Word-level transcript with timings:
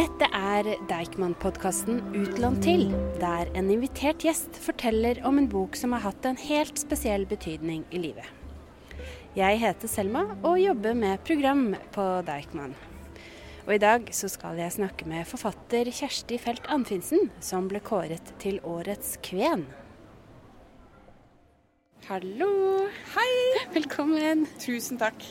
Dette 0.00 0.30
er 0.32 0.64
Deichman-podkasten 0.88 1.98
Utlånt 2.16 2.62
til, 2.64 2.86
der 3.20 3.50
en 3.58 3.66
invitert 3.68 4.22
gjest 4.24 4.56
forteller 4.64 5.18
om 5.28 5.36
en 5.36 5.48
bok 5.50 5.74
som 5.76 5.92
har 5.92 6.00
hatt 6.06 6.24
en 6.24 6.38
helt 6.40 6.78
spesiell 6.80 7.26
betydning 7.28 7.82
i 7.92 7.98
livet. 8.00 8.24
Jeg 9.36 9.58
heter 9.60 9.90
Selma 9.92 10.22
og 10.38 10.56
jobber 10.56 10.96
med 10.96 11.20
program 11.28 11.74
på 11.92 12.06
Deichman. 12.24 12.72
Og 13.66 13.74
i 13.74 13.80
dag 13.82 14.08
så 14.16 14.30
skal 14.32 14.62
jeg 14.62 14.72
snakke 14.78 15.08
med 15.10 15.28
forfatter 15.28 15.90
Kjersti 15.92 16.38
Felt 16.40 16.70
Anfinsen, 16.72 17.28
som 17.44 17.68
ble 17.68 17.82
kåret 17.84 18.32
til 18.40 18.56
Årets 18.64 19.18
kven. 19.26 19.66
Hallo. 22.08 22.48
Hei! 23.18 23.36
Velkommen. 23.76 24.48
Tusen 24.64 25.02
takk. 25.02 25.28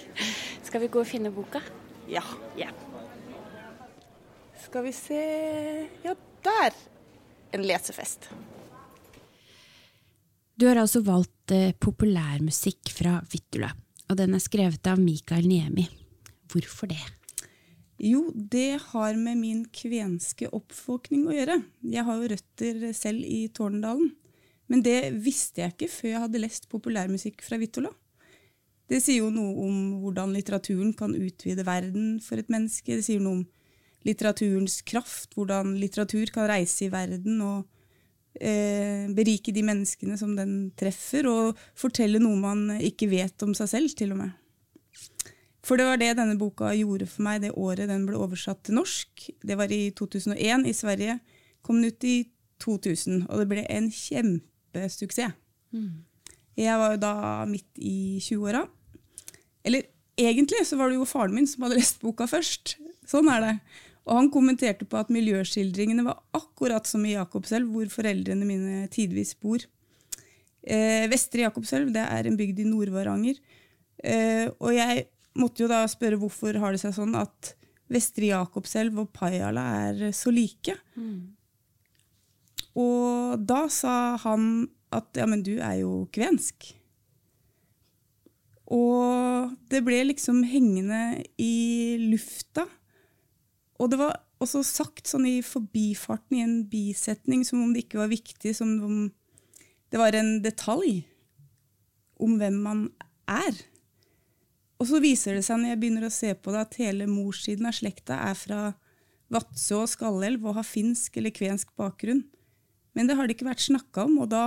Skal 0.62 0.86
vi 0.86 0.92
gå 0.94 1.02
og 1.02 1.10
finne 1.10 1.34
boka? 1.34 1.64
Ja. 2.06 2.22
Ja. 2.60 2.70
Skal 4.70 4.84
vi 4.86 4.92
se 4.94 5.20
Ja, 6.04 6.12
der! 6.46 6.76
En 7.52 7.64
lesefest. 7.66 8.28
Du 10.54 10.68
har 10.68 10.78
altså 10.78 11.02
valgt 11.02 11.50
eh, 11.56 11.72
populærmusikk 11.74 12.92
fra 12.94 13.16
Vittula, 13.32 13.72
og 14.06 14.20
den 14.20 14.38
er 14.38 14.44
skrevet 14.44 14.86
av 14.92 15.02
Mikael 15.02 15.50
Niemi. 15.50 15.88
Hvorfor 16.54 16.92
det? 16.94 17.02
Jo, 17.98 18.28
det 18.30 18.78
har 18.92 19.18
med 19.18 19.42
min 19.42 19.66
kvenske 19.74 20.52
oppvåkning 20.54 21.26
å 21.26 21.34
gjøre. 21.34 21.58
Jeg 21.90 22.06
har 22.06 22.22
jo 22.22 22.32
røtter 22.36 22.88
selv 22.94 23.26
i 23.26 23.48
Tårndalen. 23.50 24.14
Men 24.70 24.86
det 24.86 25.00
visste 25.18 25.64
jeg 25.64 25.80
ikke 25.80 25.94
før 25.96 26.12
jeg 26.14 26.26
hadde 26.28 26.46
lest 26.46 26.70
populærmusikk 26.70 27.42
fra 27.42 27.58
Vittola. 27.58 27.90
Det 28.86 29.02
sier 29.02 29.24
jo 29.24 29.34
noe 29.34 29.66
om 29.66 29.86
hvordan 30.04 30.38
litteraturen 30.38 30.94
kan 30.94 31.18
utvide 31.18 31.66
verden 31.66 32.20
for 32.22 32.38
et 32.38 32.54
menneske. 32.54 33.00
Det 33.00 33.10
sier 33.10 33.26
noe 33.26 33.42
om 33.42 33.48
litteraturens 34.08 34.82
kraft, 34.88 35.34
hvordan 35.36 35.76
litteratur 35.80 36.32
kan 36.34 36.48
reise 36.50 36.86
i 36.86 36.92
verden 36.94 37.42
og 37.44 37.66
eh, 38.40 39.10
berike 39.16 39.54
de 39.56 39.64
menneskene 39.66 40.18
som 40.20 40.36
den 40.38 40.72
treffer, 40.80 41.28
og 41.28 41.60
fortelle 41.78 42.22
noe 42.24 42.40
man 42.40 42.68
ikke 42.80 43.10
vet 43.12 43.48
om 43.48 43.56
seg 43.58 43.72
selv, 43.74 43.96
til 43.98 44.16
og 44.16 44.22
med. 44.24 44.36
For 45.66 45.78
det 45.78 45.86
var 45.90 46.00
det 46.00 46.16
denne 46.18 46.40
boka 46.40 46.72
gjorde 46.74 47.10
for 47.10 47.26
meg 47.28 47.44
det 47.44 47.52
året 47.60 47.92
den 47.92 48.08
ble 48.08 48.18
oversatt 48.18 48.64
til 48.66 48.80
norsk. 48.80 49.28
Det 49.44 49.58
var 49.60 49.72
i 49.76 49.90
2001 49.98 50.66
i 50.70 50.74
Sverige. 50.74 51.20
Kom 51.62 51.82
den 51.82 51.92
ut 51.92 52.08
i 52.08 52.18
2000, 52.64 53.26
og 53.28 53.42
det 53.42 53.50
ble 53.52 53.66
en 53.68 53.90
kjempesuksess. 53.94 55.36
Mm. 55.76 56.06
Jeg 56.60 56.80
var 56.80 56.96
jo 56.96 57.02
da 57.04 57.14
midt 57.48 57.78
i 57.78 58.20
20-åra. 58.24 58.64
Eller 59.68 59.86
egentlig 60.20 60.66
så 60.68 60.80
var 60.80 60.90
det 60.90 60.98
jo 60.98 61.08
faren 61.08 61.36
min 61.36 61.48
som 61.48 61.64
hadde 61.64 61.78
lest 61.80 62.02
boka 62.04 62.28
først. 62.28 62.78
Sånn 63.08 63.30
er 63.32 63.46
det. 63.46 63.54
Og 64.10 64.18
han 64.18 64.32
kommenterte 64.34 64.88
på 64.90 64.98
at 64.98 65.12
miljøskildringene 65.14 66.04
var 66.08 66.24
akkurat 66.38 66.88
som 66.90 67.04
i 67.06 67.14
Jakobselv, 67.14 67.70
hvor 67.70 67.92
foreldrene 67.94 68.48
mine 68.48 68.88
tidvis 68.94 69.36
bor. 69.38 69.62
Eh, 70.66 71.06
Vestre 71.12 71.46
Jakobselv 71.46 71.94
det 71.94 72.04
er 72.04 72.28
en 72.28 72.38
bygd 72.40 72.64
i 72.64 72.68
Nord-Varanger. 72.68 73.38
Eh, 74.02 74.48
og 74.58 74.74
jeg 74.74 75.06
måtte 75.38 75.64
jo 75.64 75.70
da 75.70 75.84
spørre 75.92 76.18
hvorfor 76.20 76.58
har 76.58 76.74
det 76.74 76.82
seg 76.82 76.96
sånn 76.98 77.14
at 77.20 77.54
Vestre 77.90 78.32
Jakobselv 78.32 79.04
og 79.04 79.14
Pajala 79.14 79.66
er 79.86 80.10
så 80.16 80.34
like. 80.34 80.74
Mm. 80.98 81.38
Og 82.82 83.46
da 83.46 83.64
sa 83.74 84.18
han 84.26 84.68
at 84.94 85.22
ja, 85.22 85.30
men 85.30 85.46
du 85.46 85.56
er 85.58 85.82
jo 85.84 85.94
kvensk. 86.14 86.72
Og 88.74 89.54
det 89.70 89.82
ble 89.86 90.02
liksom 90.12 90.44
hengende 90.50 91.22
i 91.42 91.98
lufta 92.10 92.66
og 93.80 93.92
det 93.92 94.00
var 94.02 94.18
også 94.44 94.62
sagt 94.68 95.08
sånn 95.08 95.26
i 95.30 95.40
forbifarten 95.46 96.38
i 96.38 96.44
en 96.44 96.58
bisetning 96.72 97.46
som 97.48 97.64
om 97.64 97.74
det 97.74 97.86
ikke 97.86 98.02
var 98.02 98.12
viktig, 98.12 98.54
som 98.56 98.76
om 98.84 98.98
det 99.90 100.00
var 100.00 100.16
en 100.16 100.38
detalj 100.44 101.02
om 102.20 102.36
hvem 102.40 102.60
man 102.62 102.84
er. 103.32 103.56
Og 104.80 104.88
så 104.92 105.00
viser 105.04 105.36
det 105.36 105.46
seg 105.48 105.60
når 105.60 105.74
jeg 105.74 105.82
begynner 105.82 106.08
å 106.08 106.14
se 106.14 106.34
på 106.36 106.54
det, 106.54 106.64
at 106.64 106.80
hele 106.80 107.08
morssiden 107.10 107.68
av 107.68 107.76
slekta 107.76 108.20
er 108.30 108.38
fra 108.40 108.60
Vadsø 109.32 109.84
og 109.84 109.92
Skallelv 109.92 110.46
og 110.48 110.58
har 110.60 110.68
finsk 110.68 111.20
eller 111.20 111.36
kvensk 111.36 111.72
bakgrunn. 111.80 112.24
Men 112.98 113.10
det 113.10 113.16
har 113.20 113.28
det 113.28 113.36
ikke 113.38 113.50
vært 113.50 113.66
snakka 113.66 114.08
om, 114.08 114.18
og 114.24 114.32
da 114.32 114.44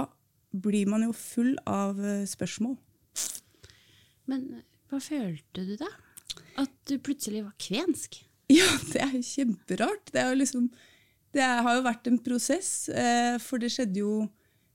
blir 0.52 0.88
man 0.90 1.04
jo 1.06 1.14
full 1.16 1.54
av 1.68 2.00
eh, 2.00 2.24
spørsmål. 2.28 2.76
Men 4.28 4.48
hva 4.90 5.00
følte 5.00 5.64
du 5.64 5.76
da? 5.80 5.88
At 6.60 6.72
du 6.88 6.98
plutselig 7.00 7.44
var 7.46 7.56
kvensk? 7.60 8.18
Ja, 8.52 8.68
det 8.92 9.00
er 9.00 9.12
jo 9.16 9.22
kjemperart. 9.24 10.12
Det, 10.12 10.22
jo 10.26 10.38
liksom, 10.38 10.68
det 11.32 11.44
har 11.44 11.76
jo 11.78 11.84
vært 11.86 12.08
en 12.10 12.20
prosess, 12.22 12.88
eh, 12.88 13.38
for 13.40 13.62
det 13.62 13.72
skjedde 13.72 14.02
jo 14.02 14.14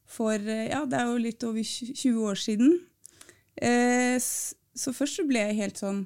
for 0.08 0.36
eh, 0.40 0.70
Ja, 0.72 0.86
det 0.90 1.00
er 1.00 1.10
jo 1.12 1.22
litt 1.22 1.44
over 1.46 1.64
20 1.64 2.22
år 2.30 2.40
siden. 2.42 2.78
Eh, 3.60 4.18
så 4.18 4.94
først 4.94 5.20
så 5.20 5.28
ble 5.28 5.44
jeg 5.44 5.60
helt 5.60 5.82
sånn 5.82 6.06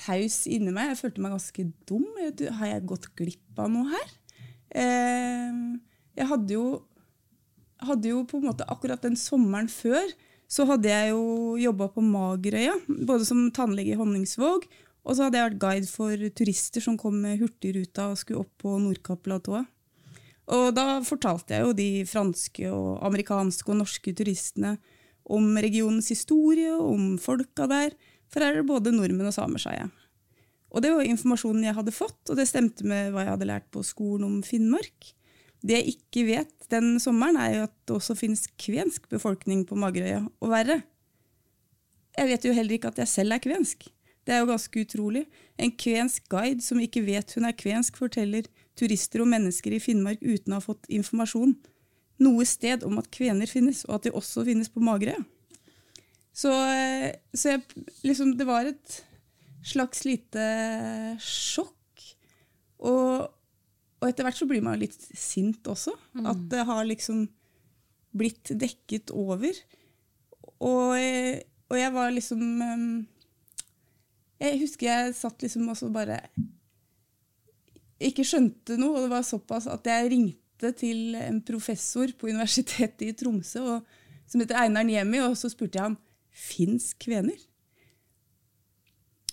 taus 0.00 0.44
inni 0.50 0.72
meg. 0.74 0.92
Jeg 0.92 1.00
følte 1.02 1.24
meg 1.24 1.34
ganske 1.36 1.66
dum. 1.88 2.06
Har 2.60 2.72
jeg 2.74 2.88
gått 2.88 3.10
glipp 3.18 3.60
av 3.60 3.70
noe 3.72 3.90
her? 3.90 4.16
Jeg 4.70 6.26
hadde 6.30 6.54
jo, 6.54 6.64
hadde 7.84 8.12
jo 8.12 8.22
på 8.28 8.38
en 8.38 8.48
måte 8.48 8.66
akkurat 8.70 9.02
den 9.02 9.18
sommeren 9.18 9.68
før 9.70 10.06
så 10.50 10.66
hadde 10.66 10.90
jeg 10.90 11.12
jo 11.12 11.56
jobba 11.62 11.86
på 11.94 12.02
Magerøya, 12.02 12.74
både 13.06 13.26
som 13.28 13.44
tannlege 13.54 13.94
i 13.94 13.98
Honningsvåg 13.98 14.66
og 15.04 15.16
så 15.16 15.26
hadde 15.26 15.40
jeg 15.40 15.48
vært 15.48 15.62
guide 15.62 15.90
for 15.90 16.30
turister 16.36 16.84
som 16.84 16.98
kom 17.00 17.16
med 17.22 17.40
Hurtigruta 17.40 18.10
og 18.12 18.18
skulle 18.20 18.42
opp 18.44 18.52
på 18.60 18.74
Nordkapp-platået. 18.82 19.68
Og 20.50 20.72
da 20.74 20.98
fortalte 21.06 21.54
jeg 21.54 21.64
jo 21.64 21.76
de 21.78 21.90
franske 22.10 22.72
og 22.74 23.04
amerikanske 23.06 23.70
og 23.70 23.80
norske 23.84 24.12
turistene 24.18 24.74
om 25.30 25.54
regionens 25.62 26.10
historie 26.10 26.72
og 26.74 26.88
om 26.96 27.06
folka 27.22 27.68
der, 27.70 27.94
for 28.30 28.42
her 28.42 28.54
er 28.54 28.60
det 28.60 28.70
både 28.70 28.92
nordmenn 28.94 29.30
og 29.30 29.34
samer, 29.34 29.62
sa 29.62 29.74
jeg. 29.76 29.90
Og 30.70 30.84
det 30.84 30.92
var 30.94 31.06
informasjonen 31.06 31.66
jeg 31.66 31.76
hadde 31.78 31.94
fått, 31.94 32.20
og 32.30 32.38
det 32.38 32.46
stemte 32.50 32.86
med 32.86 33.10
hva 33.10 33.24
jeg 33.24 33.34
hadde 33.34 33.48
lært 33.50 33.66
på 33.74 33.82
skolen 33.86 34.26
om 34.26 34.36
Finnmark. 34.46 35.12
Det 35.66 35.76
jeg 35.76 35.96
ikke 35.96 36.26
vet 36.28 36.68
den 36.72 36.94
sommeren, 37.02 37.38
er 37.38 37.56
jo 37.56 37.64
at 37.66 37.74
det 37.86 37.96
også 37.96 38.16
finnes 38.18 38.46
kvensk 38.60 39.08
befolkning 39.10 39.64
på 39.68 39.78
Magerøya, 39.78 40.22
og 40.40 40.52
verre. 40.52 40.80
Jeg 42.16 42.30
vet 42.30 42.46
jo 42.46 42.54
heller 42.54 42.76
ikke 42.76 42.92
at 42.94 43.02
jeg 43.02 43.10
selv 43.10 43.34
er 43.34 43.42
kvensk. 43.42 43.88
Det 44.30 44.36
er 44.36 44.44
jo 44.44 44.52
ganske 44.52 44.82
utrolig. 44.84 45.24
En 45.58 45.72
kvensk 45.74 46.28
guide 46.30 46.62
som 46.62 46.78
ikke 46.78 47.02
vet 47.02 47.32
hun 47.34 47.48
er 47.48 47.56
kvensk, 47.58 47.96
forteller 47.98 48.46
turister 48.78 49.24
og 49.24 49.26
mennesker 49.32 49.74
i 49.74 49.80
Finnmark 49.82 50.22
uten 50.22 50.54
å 50.54 50.60
ha 50.60 50.62
fått 50.62 50.86
informasjon 50.86 51.56
noe 52.22 52.46
sted 52.46 52.84
om 52.86 53.00
at 53.00 53.08
kvener 53.10 53.50
finnes, 53.50 53.82
og 53.88 53.96
at 53.96 54.06
de 54.06 54.14
også 54.14 54.44
finnes 54.46 54.70
på 54.70 54.82
Magerøya. 54.86 55.24
Så, 56.36 56.52
eh, 56.52 57.10
så 57.34 57.56
jeg, 57.56 57.64
liksom, 58.06 58.36
det 58.38 58.46
var 58.46 58.68
et 58.70 59.00
slags 59.66 60.04
lite 60.06 60.46
sjokk. 61.24 62.06
Og, 62.78 63.26
og, 63.98 64.06
etter 64.06 64.24
hvert 64.28 64.38
så 64.38 64.48
blir 64.48 64.62
man 64.64 64.78
litt 64.78 64.94
sint 65.10 65.66
også. 65.66 65.96
Mm. 66.14 66.30
At 66.30 66.46
det 66.54 66.66
har 66.70 66.86
liksom 66.86 67.26
blitt 68.16 68.54
dekket 68.62 69.10
over. 69.10 69.58
Og, 70.60 70.94
og 70.94 71.76
jeg 71.76 71.92
var 71.98 72.14
liksom 72.14 72.44
ehm, 72.64 72.88
jeg 74.40 74.60
husker 74.62 74.88
jeg 74.88 75.16
satt 75.18 75.44
liksom 75.44 75.68
og 75.68 75.78
så 75.78 75.90
bare 75.92 76.22
ikke 78.00 78.24
skjønte 78.24 78.78
noe, 78.80 78.96
og 78.96 79.04
det 79.04 79.12
var 79.12 79.26
såpass 79.26 79.66
at 79.68 79.84
jeg 79.88 80.12
ringte 80.14 80.72
til 80.76 81.16
en 81.20 81.42
professor 81.44 82.08
på 82.16 82.30
Universitetet 82.30 83.04
i 83.10 83.16
Tromsø 83.16 83.64
og, 83.76 83.98
som 84.30 84.40
heter 84.40 84.62
Einar 84.62 84.86
Niemi, 84.88 85.20
og 85.24 85.36
så 85.36 85.50
spurte 85.52 85.76
jeg 85.76 85.90
ham 85.90 85.98
fins 86.30 86.92
kvener. 87.00 87.36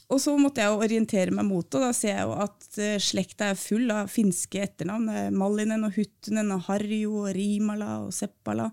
Og 0.07 0.21
så 0.23 0.33
måtte 0.39 0.63
jeg 0.63 0.71
jo 0.71 0.83
orientere 0.83 1.33
meg 1.35 1.47
mot 1.47 1.67
det, 1.67 1.79
og 1.79 1.83
da 1.83 1.95
ser 1.95 2.13
jeg 2.13 2.27
jo 2.27 2.35
at 2.43 2.67
uh, 2.79 2.99
slekta 3.03 3.49
er 3.51 3.59
full 3.59 3.91
av 3.91 4.11
finske 4.11 4.61
etternavn. 4.63 5.35
Mallinen 5.35 5.83
og 5.83 5.97
Huttunen 5.97 6.53
og 6.55 6.63
Harjo 6.69 7.25
og 7.25 7.33
Rimala 7.35 7.89
og 8.05 8.13
Seppala. 8.15 8.69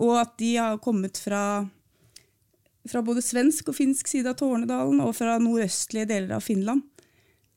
Og 0.00 0.14
at 0.20 0.32
de 0.40 0.54
har 0.56 0.80
kommet 0.84 1.20
fra 1.20 1.42
fra 2.90 3.02
både 3.04 3.22
svensk 3.24 3.70
og 3.70 3.78
finsk 3.78 4.08
side 4.10 4.30
av 4.30 4.38
Tornedalen 4.40 5.02
og 5.04 5.14
fra 5.18 5.36
nordøstlige 5.42 6.08
deler 6.10 6.36
av 6.38 6.44
Finland. 6.44 6.82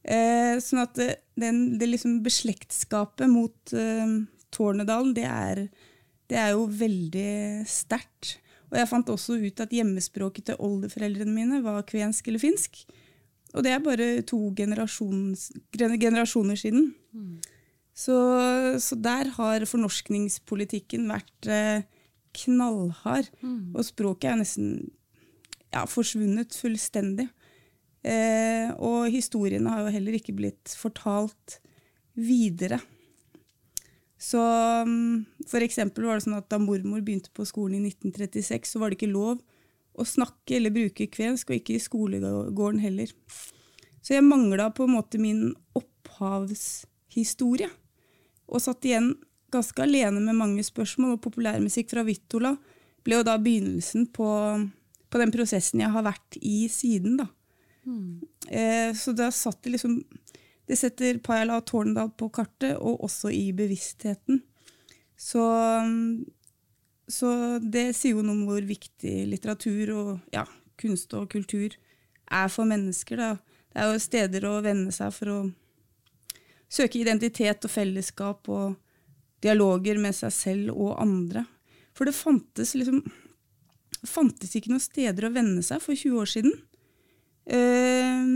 Eh, 0.03 0.57
sånn 0.63 0.81
at 0.81 0.95
det, 0.97 1.09
den, 1.39 1.79
det 1.79 1.89
liksom 1.91 2.21
beslektskapet 2.25 3.29
mot 3.29 3.73
eh, 3.75 4.07
Tornedalen, 4.55 5.13
det 5.17 5.27
er, 5.27 5.65
det 6.31 6.39
er, 6.39 6.49
jo 6.55 6.63
veldig 6.71 7.65
sterkt. 7.69 8.37
Og 8.69 8.77
jeg 8.79 8.89
fant 8.89 9.11
også 9.11 9.37
ut 9.41 9.61
at 9.63 9.73
hjemmespråket 9.73 10.49
til 10.49 10.59
oldeforeldrene 10.65 11.33
mine 11.33 11.61
var 11.65 11.87
kvensk 11.89 12.27
eller 12.29 12.41
finsk. 12.41 12.83
Og 13.57 13.65
det 13.65 13.71
er 13.73 13.81
bare 13.81 14.09
to 14.29 14.37
generasjoner 14.57 16.59
siden. 16.59 16.91
Mm. 17.13 17.39
Så, 17.97 18.17
så, 18.79 18.95
der 18.95 19.31
har 19.35 19.65
fornorskningspolitikken 19.67 21.09
vært 21.09 21.49
eh, 21.49 21.81
knallhard. 22.37 23.27
Mm. 23.41 23.73
Og 23.73 23.85
språket 23.87 24.31
er 24.31 24.37
nesten 24.39 24.67
ja, 25.73 25.85
forsvunnet 25.89 26.55
fullstendig. 26.57 27.27
Eh, 28.05 28.69
og 28.79 29.09
historiene 29.11 29.73
har 29.73 29.83
jo 29.83 29.93
heller 29.97 30.15
ikke 30.17 30.35
blitt 30.37 30.71
fortalt 30.79 31.59
videre. 32.15 32.79
Så 34.19 34.39
mm, 34.39 35.45
for 35.47 35.63
eksempel 35.63 36.07
var 36.07 36.19
det 36.19 36.25
sånn 36.25 36.39
at 36.39 36.49
da 36.51 36.59
mormor 36.59 37.03
begynte 37.03 37.31
på 37.35 37.47
skolen 37.47 37.79
i 37.79 37.93
1936, 37.93 38.73
så 38.73 38.81
var 38.81 38.91
det 38.91 38.99
ikke 38.99 39.13
lov 39.13 39.39
å 39.99 40.05
snakke 40.07 40.57
eller 40.57 40.75
bruke 40.75 41.07
kvensk, 41.11 41.49
og 41.49 41.59
ikke 41.59 41.75
i 41.75 41.83
skolegården 41.83 42.81
heller. 42.83 43.11
Så 44.03 44.15
jeg 44.15 44.27
mangla 44.27 44.69
på 44.75 44.87
en 44.87 44.95
måte 44.95 45.19
min 45.21 45.49
opphavshistorie, 45.75 47.69
og 48.49 48.63
satt 48.63 48.85
igjen 48.87 49.13
ganske 49.53 49.83
alene 49.83 50.21
med 50.23 50.37
mange 50.39 50.63
spørsmål, 50.65 51.17
og 51.17 51.23
populærmusikk 51.23 51.91
fra 51.91 52.05
Vittola 52.07 52.53
ble 53.05 53.19
jo 53.19 53.25
da 53.27 53.37
begynnelsen 53.41 54.07
på, 54.15 54.27
på 55.09 55.21
den 55.21 55.33
prosessen 55.33 55.81
jeg 55.83 55.93
har 55.93 56.05
vært 56.05 56.37
i 56.41 56.67
siden, 56.71 57.17
da. 57.21 57.27
Mm. 57.85 58.21
Eh, 58.47 58.89
så 58.97 59.13
da 59.17 59.31
satt 59.33 59.63
det 59.63 59.71
liksom 59.77 60.03
Det 60.69 60.75
setter 60.77 61.17
Pajala 61.23 61.55
og 61.57 61.65
Tårndal 61.65 62.11
på 62.13 62.27
kartet, 62.29 62.75
og 62.77 63.01
også 63.07 63.31
i 63.33 63.47
bevisstheten. 63.57 64.43
Så, 65.17 65.41
så 67.09 67.29
det 67.57 67.87
sier 67.97 68.13
jo 68.13 68.21
noe 68.21 68.37
om 68.37 68.43
hvor 68.45 68.61
viktig 68.61 69.15
litteratur 69.31 69.91
og 69.95 70.11
ja, 70.35 70.43
kunst 70.77 71.15
og 71.17 71.25
kultur 71.33 71.73
er 72.29 72.51
for 72.53 72.69
mennesker. 72.69 73.17
Da. 73.17 73.31
Det 73.73 73.81
er 73.81 73.89
jo 73.89 74.03
steder 74.05 74.45
å 74.45 74.53
venne 74.61 74.93
seg 74.93 75.09
for 75.15 75.33
å 75.33 75.39
søke 76.69 77.01
identitet 77.01 77.65
og 77.65 77.73
fellesskap 77.73 78.53
og 78.53 78.77
dialoger 79.41 79.97
med 79.97 80.13
seg 80.15 80.35
selv 80.35 80.77
og 80.77 80.99
andre. 81.01 81.47
For 81.97 82.05
det 82.05 82.13
fantes 82.13 82.75
liksom 82.77 83.01
fantes 84.07 84.55
ikke 84.55 84.71
noen 84.71 84.83
steder 84.83 85.27
å 85.27 85.33
venne 85.33 85.63
seg 85.65 85.81
for 85.83 85.97
20 85.97 86.21
år 86.21 86.29
siden. 86.29 86.55
Eh, 87.49 88.29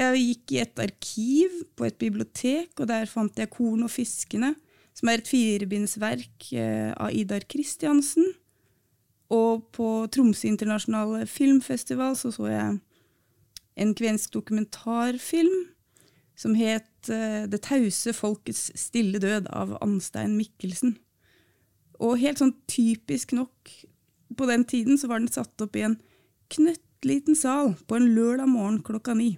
jeg 0.00 0.24
gikk 0.24 0.54
i 0.54 0.60
et 0.62 0.82
arkiv 0.82 1.56
på 1.76 1.86
et 1.88 1.98
bibliotek, 2.00 2.72
og 2.78 2.88
der 2.88 3.06
fant 3.10 3.36
jeg 3.38 3.50
'Korn 3.50 3.84
og 3.84 3.90
fiskene', 3.90 4.54
som 4.94 5.08
er 5.08 5.18
et 5.18 5.28
firebindsverk 5.28 6.52
eh, 6.52 6.92
av 6.96 7.12
Idar 7.12 7.46
Kristiansen. 7.48 8.34
Og 9.30 9.66
på 9.72 10.06
Tromsø 10.10 10.48
internasjonale 10.48 11.26
filmfestival 11.26 12.16
så, 12.18 12.32
så 12.34 12.48
jeg 12.50 12.80
en 13.80 13.94
kvensk 13.94 14.32
dokumentarfilm 14.34 15.68
som 16.40 16.54
het 16.54 17.10
uh, 17.10 17.46
'Det 17.46 17.62
tause 17.62 18.12
folkets 18.12 18.70
stille 18.74 19.18
død' 19.18 19.48
av 19.52 19.76
Anstein 19.82 20.36
Mikkelsen. 20.36 20.96
Og 22.00 22.18
helt 22.18 22.40
sånn 22.40 22.56
typisk 22.66 23.32
nok, 23.36 23.70
på 24.36 24.46
den 24.50 24.64
tiden 24.68 24.98
så 24.98 25.10
var 25.10 25.20
den 25.20 25.32
satt 25.32 25.64
opp 25.64 25.76
i 25.76 25.84
en 25.86 25.98
knøttliten 26.50 27.38
sal 27.38 27.74
på 27.86 27.98
en 27.98 28.10
lørdag 28.14 28.50
morgen 28.50 28.80
klokka 28.86 29.14
ni. 29.18 29.34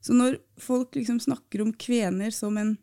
Så 0.00 0.14
når 0.14 0.38
folk 0.62 0.94
liksom 0.94 1.18
snakker 1.20 1.62
om 1.64 1.72
kvener 1.74 2.30
som 2.34 2.56
en 2.60 2.76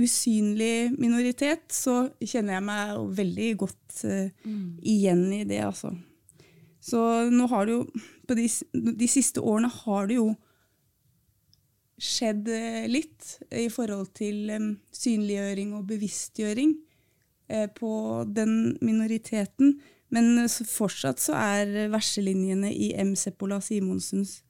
usynlig 0.00 0.92
minoritet, 0.98 1.66
så 1.72 2.10
kjenner 2.20 2.56
jeg 2.56 2.66
meg 2.66 3.00
veldig 3.18 3.48
godt 3.60 4.04
uh, 4.06 4.28
mm. 4.44 4.78
igjen 4.86 5.24
i 5.40 5.42
det, 5.48 5.60
altså. 5.66 5.92
Så 6.80 7.00
nå 7.28 7.44
har 7.50 7.66
det 7.68 7.74
jo 7.74 7.82
På 8.24 8.32
de, 8.38 8.46
de 8.72 9.06
siste 9.10 9.42
årene 9.44 9.68
har 9.68 10.06
det 10.08 10.14
jo 10.16 10.30
skjedd 12.00 12.46
eh, 12.48 12.86
litt 12.88 13.26
i 13.52 13.66
forhold 13.68 14.14
til 14.16 14.48
um, 14.54 14.68
synliggjøring 14.94 15.74
og 15.76 15.82
bevisstgjøring 15.90 16.70
uh, 17.52 17.66
på 17.76 17.90
den 18.30 18.78
minoriteten. 18.80 19.74
Men 20.10 20.48
fortsatt 20.48 21.22
så 21.22 21.36
er 21.38 21.90
verselinjene 21.92 22.72
i 22.74 22.92
M. 22.98 23.14
Seppola 23.18 23.60
Simonsens 23.62 24.40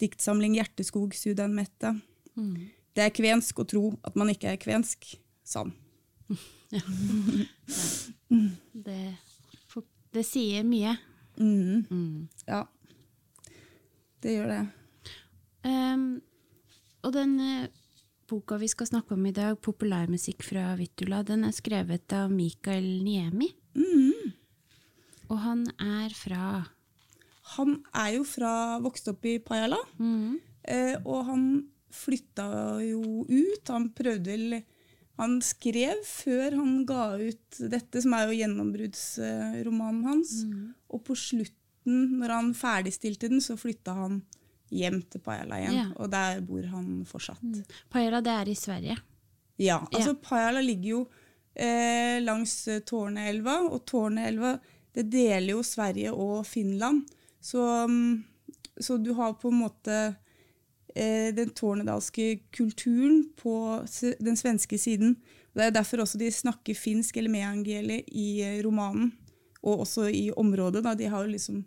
diktsamling 0.00 0.56
'Hjerteskog 0.56 1.14
Sudan 1.16 1.54
Metta'. 1.56 1.94
Mm. 2.36 2.70
Det 2.96 3.04
er 3.04 3.14
kvensk 3.14 3.62
å 3.62 3.68
tro 3.68 3.84
at 4.04 4.16
man 4.18 4.32
ikke 4.32 4.52
er 4.52 4.60
kvensk. 4.60 5.14
Sann. 5.44 5.74
Ja. 6.70 6.78
det, 8.86 9.16
det, 10.14 10.22
sier 10.22 10.62
mye. 10.62 10.92
Mm. 11.34 11.80
Mm. 11.90 12.28
Ja. 12.46 12.60
Det 14.22 14.36
gjør 14.36 14.52
det. 14.52 14.60
Um, 15.66 16.04
og 17.02 17.16
den 17.16 17.32
eh, 17.42 17.72
boka 18.30 18.60
vi 18.62 18.68
skal 18.70 18.86
snakke 18.86 19.16
om 19.18 19.26
i 19.26 19.34
dag, 19.34 19.58
'Populærmusikk 19.58 20.46
fra 20.46 20.76
Vittula', 20.78 21.24
den 21.26 21.42
er 21.48 21.56
skrevet 21.56 22.14
av 22.14 22.30
Mikael 22.30 23.02
Niemi. 23.02 23.50
Mm. 23.74 24.09
Og 25.30 25.38
han 25.44 25.64
er 25.78 26.12
fra 26.16 26.44
Han 27.56 27.80
er 27.96 28.14
jo 28.16 28.24
fra 28.26 28.78
Vokst 28.82 29.08
opp 29.10 29.26
i 29.26 29.38
Pajala. 29.42 29.78
Mm. 29.98 30.38
Eh, 30.62 30.96
og 31.04 31.24
han 31.30 31.46
flytta 31.90 32.48
jo 32.84 33.24
ut. 33.26 33.70
Han 33.70 33.90
prøvde 33.96 34.30
vel 34.30 34.60
Han 35.20 35.40
skrev 35.44 36.00
før 36.06 36.56
han 36.56 36.84
ga 36.88 37.04
ut 37.20 37.62
dette, 37.72 38.00
som 38.00 38.14
er 38.16 38.28
jo 38.28 38.38
gjennombruddsromanen 38.38 40.04
hans. 40.08 40.36
Mm. 40.48 40.70
Og 40.88 41.02
på 41.04 41.16
slutten, 41.18 42.20
når 42.20 42.36
han 42.38 42.52
ferdigstilte 42.56 43.28
den, 43.28 43.42
så 43.44 43.58
flytta 43.60 43.96
han 43.98 44.22
hjem 44.70 45.00
til 45.10 45.22
Pajala 45.24 45.58
igjen. 45.60 45.76
Ja. 45.76 45.86
Og 45.98 46.10
der 46.12 46.40
bor 46.46 46.64
han 46.72 47.02
fortsatt. 47.08 47.42
Mm. 47.42 47.80
Pajala, 47.92 48.22
det 48.24 48.36
er 48.36 48.50
i 48.50 48.56
Sverige? 48.56 48.96
Ja. 49.60 49.82
altså 49.92 50.14
ja. 50.14 50.20
Pajala 50.24 50.62
ligger 50.64 50.90
jo 50.94 51.00
eh, 51.52 52.20
langs 52.22 52.54
eh, 52.68 52.80
Tårneelva, 52.86 53.58
og 53.68 53.84
Tårneelva 53.88 54.54
det 54.96 55.06
deler 55.12 55.54
jo 55.54 55.64
Sverige 55.66 56.12
og 56.12 56.46
Finland. 56.46 57.04
Så, 57.40 57.62
um, 57.84 58.24
så 58.80 58.98
du 58.98 59.12
har 59.16 59.36
på 59.40 59.48
en 59.48 59.60
måte 59.62 59.98
eh, 60.94 61.30
den 61.34 61.52
tårnedalske 61.56 62.40
kulturen 62.52 63.24
på 63.36 63.54
den 64.18 64.36
svenske 64.36 64.78
siden. 64.78 65.16
Det 65.54 65.66
er 65.66 65.74
derfor 65.74 66.04
også 66.04 66.18
de 66.20 66.30
snakker 66.32 66.78
finsk 66.78 67.16
eller 67.16 67.32
meangeli 67.32 68.02
i 68.12 68.28
eh, 68.46 68.60
romanen, 68.64 69.12
og 69.62 69.86
også 69.86 70.08
i 70.08 70.30
området. 70.36 70.84
Da. 70.84 70.94
De 70.94 71.10
har 71.10 71.24
jo 71.24 71.34
liksom 71.34 71.64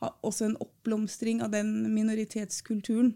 har 0.00 0.16
også 0.26 0.50
en 0.50 0.58
oppblomstring 0.60 1.42
av 1.44 1.52
den 1.54 1.70
minoritetskulturen. 1.94 3.14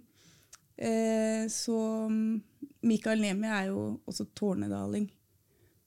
Eh, 0.80 1.48
så 1.52 1.78
mm, 2.08 2.40
Mikael 2.88 3.20
Nemi 3.20 3.48
er 3.48 3.68
jo 3.68 4.00
også 4.08 4.24
tårnedaling. 4.36 5.10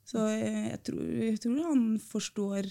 Så 0.06 0.28
eh, 0.30 0.70
jeg, 0.70 0.82
tror, 0.86 1.04
jeg, 1.04 1.40
tror, 1.42 1.62
han 1.72 1.86
forstår 2.00 2.70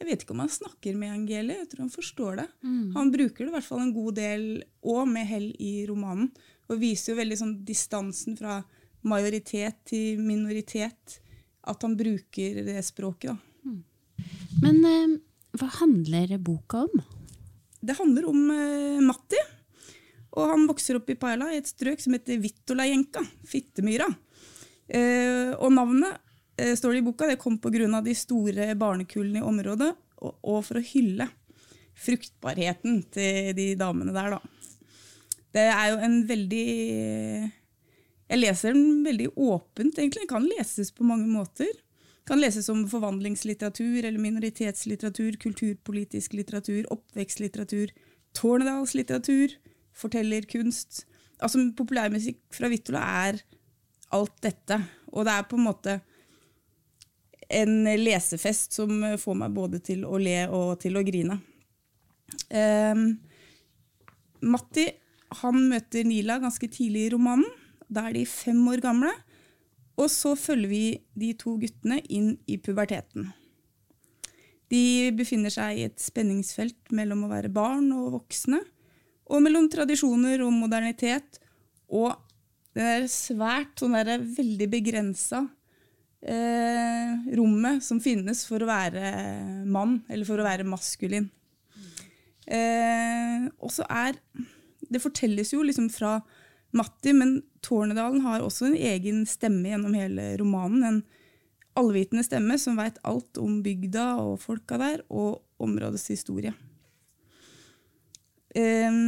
Jeg 0.00 0.08
vet 0.08 0.24
ikke 0.24 0.34
om 0.34 0.42
han 0.42 0.50
snakker 0.52 0.96
med 0.98 1.12
Angeli, 1.14 1.54
jeg 1.60 1.68
tror 1.70 1.84
han 1.84 1.92
forstår 1.92 2.38
det. 2.40 2.46
Mm. 2.66 2.94
Han 2.96 3.12
bruker 3.14 3.44
det 3.44 3.50
i 3.52 3.54
hvert 3.54 3.68
fall 3.68 3.82
en 3.84 3.94
god 3.94 4.16
del, 4.18 4.46
òg, 4.82 5.04
med 5.08 5.28
hell 5.28 5.48
i 5.62 5.74
romanen. 5.88 6.32
Og 6.68 6.80
viser 6.80 7.12
jo 7.12 7.20
veldig 7.20 7.38
sånn 7.40 7.54
distansen 7.66 8.38
fra 8.38 8.58
majoritet 9.06 9.82
til 9.88 10.22
minoritet. 10.24 11.20
At 11.64 11.84
han 11.86 11.94
bruker 11.96 12.62
det 12.66 12.80
språket, 12.84 13.32
da. 13.32 13.38
Mm. 13.64 13.82
Men 14.64 14.80
eh, 14.88 15.14
hva 15.60 15.70
handler 15.78 16.36
boka 16.42 16.84
om? 16.88 17.04
Det 17.84 17.96
handler 17.98 18.26
om 18.28 18.42
eh, 18.52 19.00
Matti. 19.04 19.40
Og 20.34 20.50
han 20.50 20.66
vokser 20.66 20.98
opp 20.98 21.10
i 21.12 21.18
Paila, 21.18 21.52
i 21.52 21.60
et 21.60 21.70
strøk 21.70 22.02
som 22.02 22.16
heter 22.16 22.40
Vittolajenka, 22.42 23.22
Fittemyra. 23.46 24.08
Eh, 24.88 25.54
og 25.54 25.70
navnet 25.72 26.23
står 26.54 26.94
det 26.94 27.00
i 27.00 27.06
boka, 27.06 27.28
det 27.30 27.40
kom 27.42 27.58
pga. 27.58 28.00
de 28.00 28.14
store 28.14 28.74
barnekullene 28.78 29.42
i 29.42 29.46
området, 29.46 29.92
og, 30.22 30.36
og, 30.42 30.60
for 30.64 30.78
å 30.78 30.84
hylle 30.84 31.28
fruktbarheten 31.94 33.02
til 33.14 33.54
de 33.54 33.74
damene 33.78 34.14
der, 34.14 34.36
da. 34.36 34.40
Det 35.54 35.68
er 35.70 35.90
jo 35.92 35.98
en 36.02 36.16
veldig 36.26 36.66
Jeg 38.24 38.40
leser 38.40 38.72
den 38.74 39.04
veldig 39.04 39.28
åpent, 39.36 39.98
egentlig. 39.98 40.24
Den 40.24 40.32
kan 40.32 40.46
leses 40.48 40.90
på 40.90 41.06
mange 41.06 41.28
måter 41.30 41.70
kan 42.28 42.40
leses 42.40 42.68
som 42.70 42.84
forvandlingslitteratur 42.88 44.04
eller 44.04 44.20
minoritetslitteratur, 44.22 45.36
kulturpolitisk 45.40 46.32
litteratur, 46.38 46.86
oppvekstlitteratur, 46.92 47.92
tårnedalslitteratur, 48.38 49.58
fortellerkunst. 49.94 51.04
Altså 51.44 51.66
Populærmusikk 51.76 52.40
fra 52.54 52.70
Vittola 52.72 53.02
er 53.26 53.42
alt 54.16 54.34
dette. 54.44 54.80
Og 55.12 55.28
det 55.28 55.34
er 55.34 55.48
på 55.50 55.60
en 55.60 55.68
måte 55.68 55.98
en 57.48 57.84
lesefest 58.00 58.76
som 58.78 59.04
får 59.20 59.36
meg 59.40 59.54
både 59.54 59.80
til 59.84 60.04
å 60.08 60.18
le 60.20 60.44
og 60.48 60.78
til 60.82 60.96
å 60.96 61.04
grine. 61.06 61.38
Um, 62.50 63.06
Matti 64.44 64.88
han 65.40 65.62
møter 65.70 66.06
Nila 66.06 66.38
ganske 66.42 66.68
tidlig 66.70 67.08
i 67.08 67.14
romanen. 67.14 67.46
Da 67.88 68.08
er 68.08 68.18
de 68.18 68.26
fem 68.28 68.60
år 68.70 68.82
gamle. 68.84 69.12
Og 70.00 70.10
så 70.10 70.34
følger 70.38 70.70
vi 70.70 70.84
de 71.18 71.32
to 71.38 71.56
guttene 71.60 72.00
inn 72.10 72.34
i 72.50 72.58
puberteten. 72.58 73.30
De 74.72 75.12
befinner 75.14 75.52
seg 75.54 75.78
i 75.78 75.84
et 75.86 76.00
spenningsfelt 76.02 76.90
mellom 76.94 77.26
å 77.26 77.30
være 77.30 77.52
barn 77.52 77.92
og 77.94 78.14
voksne, 78.16 78.58
og 79.30 79.42
mellom 79.44 79.68
tradisjoner 79.70 80.42
og 80.44 80.52
modernitet, 80.56 81.38
og 81.88 82.16
det 82.74 82.82
der 82.82 83.06
svært, 83.12 83.76
sånn 83.78 83.94
der 83.94 84.24
veldig 84.24 84.66
begrensa 84.72 85.44
eh, 86.24 87.14
rommet 87.36 87.84
som 87.84 88.00
finnes 88.02 88.44
for 88.48 88.64
å 88.64 88.68
være 88.68 89.12
mann, 89.68 90.00
eller 90.08 90.28
for 90.28 90.40
å 90.40 90.46
være 90.46 90.66
maskulin. 90.68 91.28
Eh, 92.44 93.48
og 93.56 93.72
så 93.72 93.86
er 93.88 94.18
Det 94.84 95.00
fortelles 95.00 95.48
jo 95.54 95.62
liksom 95.64 95.88
fra 95.90 96.18
Matti, 96.76 97.14
men 97.16 97.38
Tårnedalen 97.64 98.20
har 98.20 98.42
også 98.44 98.66
en 98.68 98.76
egen 98.76 99.22
stemme 99.26 99.70
gjennom 99.70 99.94
hele 99.96 100.26
romanen. 100.38 100.84
En 100.84 100.98
allvitende 101.80 102.22
stemme 102.22 102.58
som 102.60 102.76
veit 102.78 103.00
alt 103.02 103.40
om 103.40 103.62
bygda 103.64 104.04
og 104.20 104.36
folka 104.42 104.76
der, 104.78 105.00
og 105.08 105.40
områdets 105.64 106.06
historie. 106.12 106.52
Eh, 108.54 109.00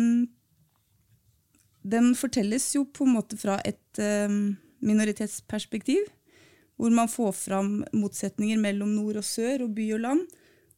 den 1.87 2.15
fortelles 2.19 2.67
jo 2.75 2.87
på 2.89 3.07
en 3.07 3.15
måte 3.19 3.39
fra 3.39 3.61
et 3.69 4.01
eh, 4.03 4.33
minoritetsperspektiv, 4.83 6.09
hvor 6.77 6.93
man 6.93 7.09
får 7.09 7.33
fram 7.37 7.71
motsetninger 7.97 8.61
mellom 8.61 8.93
nord 8.97 9.21
og 9.21 9.27
sør 9.27 9.65
og 9.67 9.75
by 9.77 9.91
og 9.97 10.03
land. 10.05 10.25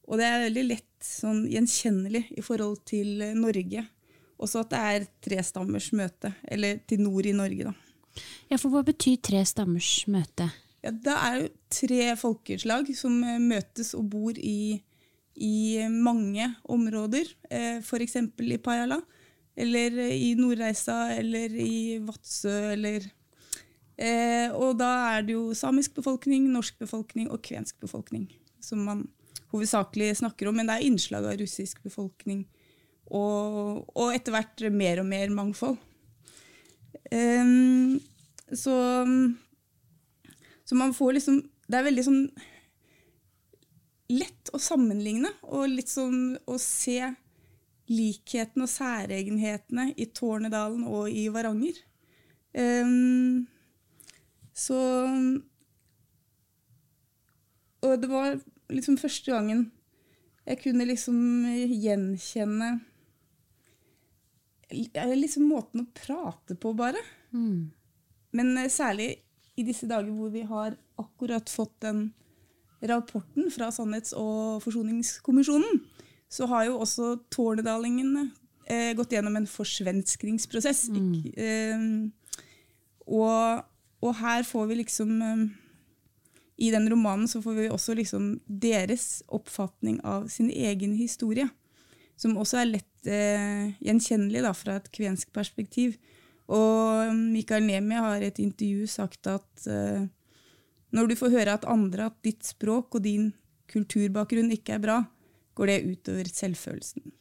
Og 0.09 0.21
det 0.21 0.27
er 0.29 0.45
veldig 0.47 0.65
lett 0.71 1.05
sånn 1.05 1.45
gjenkjennelig 1.51 2.25
i 2.39 2.45
forhold 2.45 2.81
til 2.89 3.23
Norge. 3.37 3.85
Også 4.39 4.63
at 4.63 4.71
det 4.73 4.81
er 4.93 5.07
tre 5.27 5.43
stammers 5.45 5.91
møte, 5.97 6.31
eller 6.47 6.79
til 6.89 7.03
nord 7.03 7.27
i 7.27 7.35
Norge, 7.35 7.73
da. 7.73 7.75
Ja, 8.51 8.57
for 8.59 8.73
hva 8.73 8.85
betyr 8.87 9.19
tre 9.23 9.43
stammers 9.47 9.91
møte? 10.11 10.49
Ja, 10.85 10.93
det 10.95 11.15
er 11.15 11.39
jo 11.41 11.49
tre 11.75 12.03
folkeslag 12.19 12.91
som 12.97 13.19
eh, 13.27 13.41
møtes 13.43 13.93
og 13.99 14.07
bor 14.13 14.39
i, 14.39 14.79
i 15.35 15.57
mange 15.91 16.47
områder. 16.71 17.31
Eh, 17.51 17.79
F.eks. 17.83 18.17
i 18.23 18.61
Pajala, 18.63 19.01
eller 19.59 19.99
i 20.07 20.33
Nordreisa, 20.39 21.01
eller 21.19 21.55
i 21.59 21.99
Vadsø, 22.07 22.55
eller 22.77 23.11
eh, 23.99 24.49
Og 24.55 24.79
da 24.81 24.91
er 25.17 25.27
det 25.27 25.35
jo 25.37 25.55
samisk 25.57 25.97
befolkning, 25.99 26.49
norsk 26.53 26.79
befolkning 26.81 27.31
og 27.31 27.43
kvensk 27.45 27.79
befolkning 27.83 28.29
som 28.61 28.83
man 28.85 29.07
hovedsakelig 29.53 30.19
snakker 30.21 30.49
om. 30.49 30.59
Men 30.59 30.69
det 30.69 30.79
er 30.79 30.89
innslag 30.89 31.27
av 31.27 31.39
russisk 31.41 31.83
befolkning 31.85 32.47
og, 33.09 33.85
og 33.97 34.13
etter 34.13 34.35
hvert 34.35 34.67
mer 34.75 35.03
og 35.03 35.09
mer 35.09 35.33
mangfold. 35.33 35.79
Eh, 37.11 37.55
så, 38.53 38.77
så 40.65 40.77
man 40.77 40.95
får 40.97 41.19
liksom 41.19 41.43
Det 41.69 41.77
er 41.77 41.85
veldig 41.85 42.05
sånn 42.05 42.23
lett 44.09 44.51
å 44.57 44.61
sammenligne 44.61 45.31
og 45.45 45.69
litt 45.69 45.91
sånn 45.93 46.39
å 46.49 46.57
se 46.61 47.03
likhetene 47.93 48.65
og 48.65 48.73
særegenhetene 48.73 49.91
i 50.01 50.09
Tårnedalen 50.17 50.87
og 50.89 51.13
i 51.13 51.27
Varanger. 51.33 51.77
Um, 52.57 53.45
så 54.59 54.79
Og 57.87 57.93
det 58.03 58.09
var 58.11 58.41
liksom 58.75 58.99
første 58.99 59.31
gangen 59.31 59.69
jeg 60.49 60.63
kunne 60.63 60.87
liksom 60.89 61.17
gjenkjenne 61.69 62.71
liksom 65.19 65.49
måten 65.49 65.83
å 65.83 65.91
prate 65.97 66.57
på, 66.61 66.73
bare. 66.77 67.01
Mm. 67.33 67.71
Men 68.37 68.57
eh, 68.57 68.71
særlig 68.73 69.11
i 69.59 69.65
disse 69.67 69.89
dager 69.89 70.13
hvor 70.15 70.33
vi 70.33 70.45
har 70.49 70.77
akkurat 71.01 71.49
fått 71.51 71.75
den 71.85 72.11
rapporten 72.81 73.49
fra 73.51 73.71
Sannhets- 73.75 74.15
og 74.17 74.63
forsoningskommisjonen, 74.63 75.81
så 76.29 76.47
har 76.47 76.69
jo 76.69 76.79
også 76.85 77.15
tårnedalingene 77.33 78.29
eh, 78.69 78.93
gått 78.97 79.17
gjennom 79.17 79.37
en 79.41 79.49
forsvenskringsprosess. 79.49 80.87
Mm. 80.93 81.13
Eh, 81.33 81.87
og, 83.09 83.65
og, 84.01 84.13
her 84.21 84.45
får 84.47 84.67
vi 84.71 84.81
liksom 84.83 85.23
eh, 85.23 85.47
I 86.57 86.71
den 86.75 86.89
romanen 86.91 87.29
så 87.29 87.43
får 87.43 87.55
vi 87.55 87.71
også 87.71 87.95
liksom 87.99 88.29
deres 88.47 89.23
oppfatning 89.29 90.01
av 90.05 90.29
sin 90.33 90.51
egen 90.51 90.95
historie 90.99 91.49
som 92.19 92.39
også 92.39 92.63
er 92.63 92.71
lett 92.73 93.11
eh, 93.11 93.75
gjenkjennelig 93.85 94.43
da, 94.43 94.51
fra 94.57 94.79
et 94.81 94.89
kvensk 94.91 95.31
perspektiv. 95.35 95.95
Og 96.51 97.13
Mikael 97.15 97.67
Nemi 97.67 97.99
har 97.99 98.23
i 98.23 98.31
et 98.31 98.41
intervju 98.43 98.89
sagt 98.91 99.29
at 99.31 99.69
eh, 99.71 100.09
når 100.97 101.11
du 101.11 101.15
får 101.21 101.35
høre 101.37 101.55
at 101.59 101.69
andre 101.69 102.09
at 102.09 102.19
ditt 102.27 102.43
språk 102.49 102.99
og 102.99 103.05
din 103.05 103.31
kulturbakgrunn 103.71 104.51
ikke 104.55 104.79
er 104.79 104.83
bra, 104.83 104.99
går 105.59 105.71
det 105.71 105.79
utover 105.93 106.31
selvfølelsen. 106.33 107.13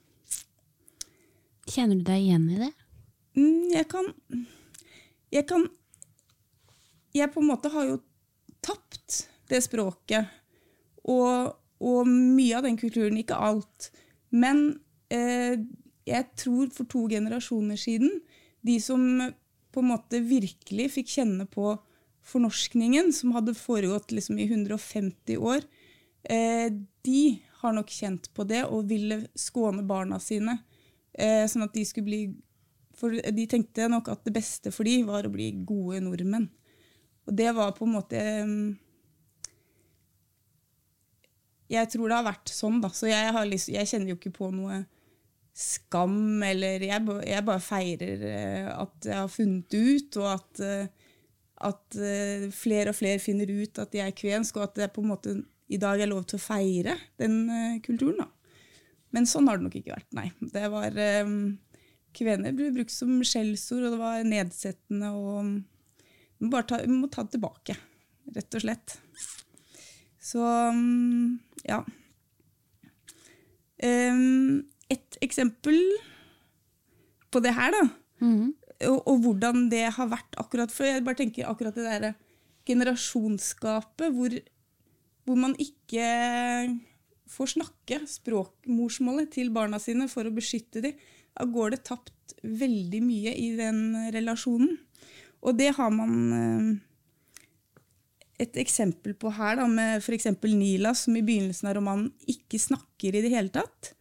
Kjenner 1.67 1.99
du 1.99 2.05
deg 2.07 2.23
igjen 2.23 2.45
i 2.53 2.61
det? 2.61 2.73
Mm, 3.37 3.65
jeg 3.75 3.87
kan 3.91 4.13
Jeg 5.29 5.43
kan 5.45 5.67
Jeg 7.15 7.31
på 7.33 7.41
en 7.41 7.49
måte 7.51 7.71
har 7.73 7.87
jo 7.87 8.01
tapt 8.65 9.27
det 9.51 9.61
språket. 9.65 10.27
Og, 11.07 11.53
og 11.79 12.07
mye 12.09 12.57
av 12.57 12.67
den 12.67 12.77
kulturen, 12.79 13.17
ikke 13.19 13.39
alt. 13.39 13.91
Men 14.35 14.79
eh, 15.13 15.59
jeg 16.07 16.29
tror 16.39 16.71
for 16.75 16.89
to 16.91 17.05
generasjoner 17.11 17.79
siden, 17.79 18.19
de 18.65 18.79
som 18.83 19.03
på 19.71 19.83
en 19.83 19.91
måte 19.91 20.23
virkelig 20.25 20.89
fikk 20.95 21.11
kjenne 21.19 21.47
på 21.49 21.75
fornorskningen, 22.27 23.13
som 23.15 23.35
hadde 23.35 23.55
foregått 23.55 24.11
liksom 24.11 24.39
i 24.39 24.47
150 24.49 25.37
år, 25.37 25.61
eh, 26.27 26.67
de 27.07 27.21
har 27.61 27.75
nok 27.75 27.91
kjent 27.91 28.27
på 28.35 28.45
det 28.47 28.65
og 28.65 28.89
ville 28.89 29.21
skåne 29.37 29.85
barna 29.87 30.19
sine. 30.19 30.57
Eh, 31.13 31.45
sånn 31.49 31.65
at 31.65 31.73
de 31.73 31.85
skulle 31.87 32.09
bli 32.09 32.21
For 32.97 33.13
de 33.13 33.43
tenkte 33.45 33.85
nok 33.93 34.07
at 34.09 34.23
det 34.25 34.31
beste 34.33 34.71
for 34.73 34.87
de 34.87 35.03
var 35.05 35.27
å 35.27 35.29
bli 35.29 35.51
gode 35.69 35.99
nordmenn. 36.01 36.47
Og 37.27 37.35
det 37.35 37.49
var 37.55 37.73
på 37.75 37.85
en 37.87 37.95
måte 37.97 38.19
eh, 38.19 38.51
Jeg 41.67 41.91
tror 41.91 42.07
det 42.07 42.15
har 42.15 42.29
vært 42.29 42.53
sånn, 42.53 42.79
da. 42.83 42.91
Så 42.95 43.09
jeg, 43.09 43.33
lyst, 43.51 43.71
jeg 43.73 43.89
kjenner 43.89 44.13
jo 44.13 44.19
ikke 44.19 44.35
på 44.37 44.51
noe 44.55 44.85
skam, 45.57 46.43
eller 46.45 46.85
jeg, 46.85 47.03
jeg, 47.25 47.43
bare 47.47 47.63
feirer 47.63 48.23
eh, 48.29 48.67
at 48.69 49.07
jeg 49.09 49.17
har 49.17 49.31
funnet 49.33 49.73
ut, 49.73 50.17
og 50.21 50.27
at, 50.35 50.61
eh, 50.61 51.13
at 51.65 51.97
eh, 51.97 52.47
flere 52.53 52.93
og 52.93 52.97
flere 52.99 53.21
finner 53.23 53.49
ut 53.49 53.81
at 53.81 53.95
jeg 53.97 54.05
er 54.05 54.17
kvensk, 54.17 54.59
og 54.59 54.67
at 54.67 54.83
det 54.83 54.91
på 54.93 55.01
en 55.01 55.11
måte 55.15 55.33
i 55.67 55.79
dag 55.81 55.99
er 55.99 56.11
lov 56.11 56.27
til 56.29 56.37
å 56.37 56.45
feire 56.45 56.93
den 57.19 57.81
kulturen. 57.83 58.21
da. 58.21 58.29
Men 59.15 59.25
sånn 59.27 59.49
har 59.49 59.57
det 59.57 59.65
nok 59.65 59.79
ikke 59.79 59.95
vært, 59.95 60.11
nei. 60.15 60.29
Det 60.53 60.69
var 60.71 61.01
Kvener 62.17 62.53
ble 62.55 62.69
brukt 62.73 62.93
som 62.93 63.17
skjellsord, 63.25 63.83
og 63.89 63.93
det 63.93 63.99
var 63.99 64.23
nedsettende. 64.25 65.09
og 65.11 65.76
Vi 66.37 66.45
må 66.45 66.53
bare 66.53 66.67
ta, 66.69 66.81
vi 66.83 66.93
må 66.93 67.09
ta 67.11 67.25
det 67.25 67.35
tilbake, 67.35 67.75
rett 68.35 68.57
og 68.57 68.63
slett. 68.63 68.97
Så 70.21 70.43
ja. 71.67 71.81
Um, 73.77 74.65
et 74.89 75.17
eksempel 75.21 75.77
på 77.33 77.41
det 77.43 77.53
her, 77.57 77.73
da. 77.75 77.83
Mm. 78.21 78.53
Og, 78.87 78.99
og, 79.09 79.17
hvordan 79.23 79.67
det 79.71 79.87
har 79.93 80.09
vært 80.09 80.37
akkurat 80.37 80.71
For 80.73 80.85
jeg 80.85 81.03
bare 81.05 81.17
tenker 81.17 81.49
akkurat 81.49 81.75
det 81.77 81.85
derre 81.85 82.11
generasjonsskapet 82.67 84.13
hvor, 84.13 84.33
hvor, 85.25 85.37
man 85.39 85.53
ikke 85.61 86.07
får 87.29 87.53
snakke 87.55 88.01
språkmorsmålet 88.09 89.31
til 89.33 89.49
barna 89.55 89.79
sine 89.81 90.09
for 90.11 90.27
å 90.27 90.33
beskytte 90.33 90.83
dem. 90.83 90.97
Da 91.37 91.45
går 91.49 91.73
det 91.73 91.85
tapt 91.89 92.35
veldig 92.43 93.01
mye 93.05 93.33
i 93.37 93.49
den 93.57 93.81
relasjonen. 94.13 94.75
Og 95.45 95.57
det 95.57 95.73
har 95.77 95.91
man 95.93 96.13
eh, 96.37 96.71
et 98.45 98.57
eksempel 98.61 99.15
på 99.17 99.31
her, 99.33 99.59
da, 99.59 99.67
med 99.69 100.01
f.eks. 100.01 100.29
Nila, 100.45 100.93
som 100.97 101.17
i 101.17 101.25
begynnelsen 101.25 101.69
av 101.69 101.77
romanen 101.77 102.09
ikke 102.29 102.59
snakker 102.61 103.15
i 103.15 103.23
det 103.25 103.33
hele 103.33 103.53
tatt. 103.53 103.93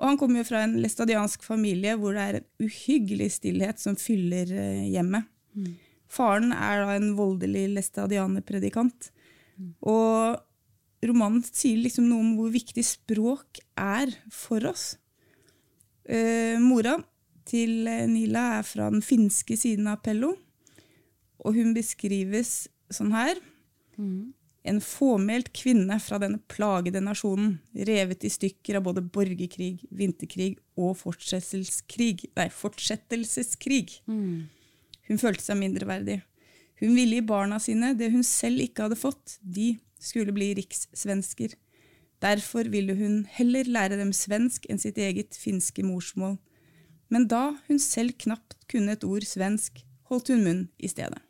Og 0.00 0.08
han 0.08 0.18
kommer 0.20 0.40
jo 0.40 0.48
fra 0.48 0.64
en 0.64 0.78
læstadiansk 0.80 1.44
familie 1.44 1.96
hvor 2.00 2.16
det 2.16 2.22
er 2.24 2.38
en 2.38 2.68
uhyggelig 2.68 3.34
stillhet 3.36 3.82
som 3.82 3.98
fyller 4.00 4.48
eh, 4.48 4.86
hjemmet. 4.94 5.28
Mm. 5.52 5.74
Faren 6.10 6.54
er 6.56 6.84
da 6.84 6.94
en 6.96 7.10
voldelig 7.18 7.66
læstadianerpredikant. 7.76 9.10
Mm. 9.60 9.74
Og 9.92 10.40
romanen 11.06 11.44
sier 11.44 11.82
liksom 11.84 12.08
noe 12.08 12.24
om 12.24 12.32
hvor 12.38 12.50
viktig 12.54 12.84
språk 12.86 13.60
er 13.78 14.14
for 14.32 14.64
oss. 14.70 14.94
Eh, 16.08 16.56
mora 16.62 16.96
til 17.48 17.84
eh, 17.90 18.06
Nila 18.08 18.46
er 18.58 18.66
fra 18.66 18.88
den 18.92 19.04
finske 19.04 19.58
siden 19.58 19.90
av 19.90 20.00
Pello, 20.04 20.32
og 21.44 21.56
hun 21.56 21.74
beskrives 21.76 22.68
sånn 22.92 23.12
her. 23.14 23.40
Mm. 23.96 24.32
En 24.70 24.80
fåmælt 24.84 25.54
kvinne 25.56 25.96
fra 26.04 26.18
denne 26.20 26.40
plagede 26.52 27.00
nasjonen, 27.00 27.54
revet 27.88 28.26
i 28.28 28.32
stykker 28.32 28.76
av 28.76 28.84
både 28.90 29.04
borgerkrig, 29.04 29.86
vinterkrig 29.88 30.58
og 30.76 30.98
fortsettelseskrig. 31.00 32.26
Nei, 32.36 32.48
fortsettelseskrig. 32.52 34.00
Mm. 34.10 34.50
Hun 35.08 35.22
følte 35.22 35.46
seg 35.46 35.58
mindreverdig. 35.62 36.20
Hun 36.80 36.92
ville 36.96 37.18
gi 37.18 37.24
barna 37.28 37.58
sine 37.60 37.94
det 37.96 38.10
hun 38.12 38.24
selv 38.24 38.60
ikke 38.64 38.86
hadde 38.86 39.00
fått. 39.00 39.38
De 39.40 39.74
skulle 40.00 40.32
bli 40.36 40.52
rikssvensker. 40.60 41.56
Derfor 42.20 42.68
ville 42.68 42.94
hun 42.96 43.24
heller 43.32 43.68
lære 43.68 43.96
dem 44.00 44.12
svensk 44.16 44.68
enn 44.68 44.80
sitt 44.80 45.00
eget 45.00 45.36
finske 45.40 45.84
morsmål. 45.84 46.36
Men 47.08 47.26
da 47.32 47.56
hun 47.66 47.80
selv 47.80 48.16
knapt 48.20 48.58
kunne 48.70 48.92
et 48.94 49.04
ord 49.08 49.24
svensk, 49.26 49.80
holdt 50.12 50.30
hun 50.32 50.44
munn 50.44 50.62
i 50.78 50.88
stedet. 50.88 51.20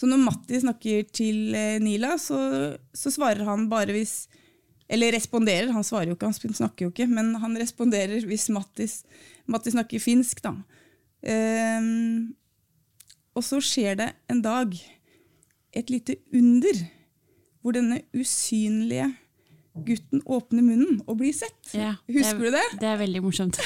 Så 0.00 0.08
når 0.08 0.22
Matti 0.22 0.56
snakker 0.62 1.08
til 1.12 1.52
eh, 1.52 1.76
Nila, 1.82 2.14
så, 2.16 2.38
så, 2.96 3.12
svarer 3.12 3.44
han 3.44 3.66
bare 3.68 3.92
hvis 3.92 4.30
Eller 4.88 5.12
responderer, 5.12 5.68
han 5.74 5.84
svarer 5.84 6.08
jo 6.08 6.16
ikke, 6.16 6.30
han 6.30 6.56
snakker 6.56 6.86
jo 6.86 6.92
ikke, 6.94 7.06
men 7.10 7.34
han 7.42 7.52
responderer 7.60 8.24
hvis 8.26 8.48
Mattis, 8.50 9.02
Mattis 9.46 9.76
snakker 9.76 10.02
finsk, 10.02 10.40
da. 10.42 10.54
Um, 11.20 12.32
og 13.36 13.44
så 13.44 13.60
skjer 13.62 14.00
det 14.00 14.08
en 14.32 14.40
dag 14.42 14.72
et 15.76 15.92
lite 15.92 16.16
under, 16.34 16.80
hvor 17.60 17.76
denne 17.76 18.00
usynlige 18.16 19.12
gutten 19.86 20.24
åpner 20.26 20.64
munnen 20.64 20.98
og 21.06 21.20
blir 21.20 21.36
sett. 21.36 21.74
Ja, 21.76 21.94
Husker 22.08 22.40
det 22.40 22.48
er, 22.48 22.50
du 22.50 22.56
det? 22.56 22.66
Det 22.80 22.90
er 22.90 23.00
veldig 23.04 23.22
morsomt. 23.28 23.60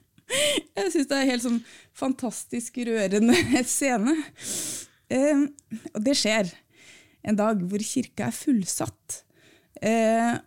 Jeg 0.76 0.92
syns 0.92 1.08
det 1.10 1.16
er 1.16 1.30
helt 1.32 1.46
sånn 1.46 1.62
fantastisk 1.96 2.82
rørende 2.86 3.38
scene. 3.78 4.18
Eh, 5.10 5.46
og 5.94 6.00
det 6.06 6.14
skjer 6.18 6.52
en 7.26 7.36
dag 7.36 7.60
hvor 7.68 7.82
kirka 7.84 8.28
er 8.30 8.36
fullsatt. 8.36 9.22
Eh, 9.82 10.38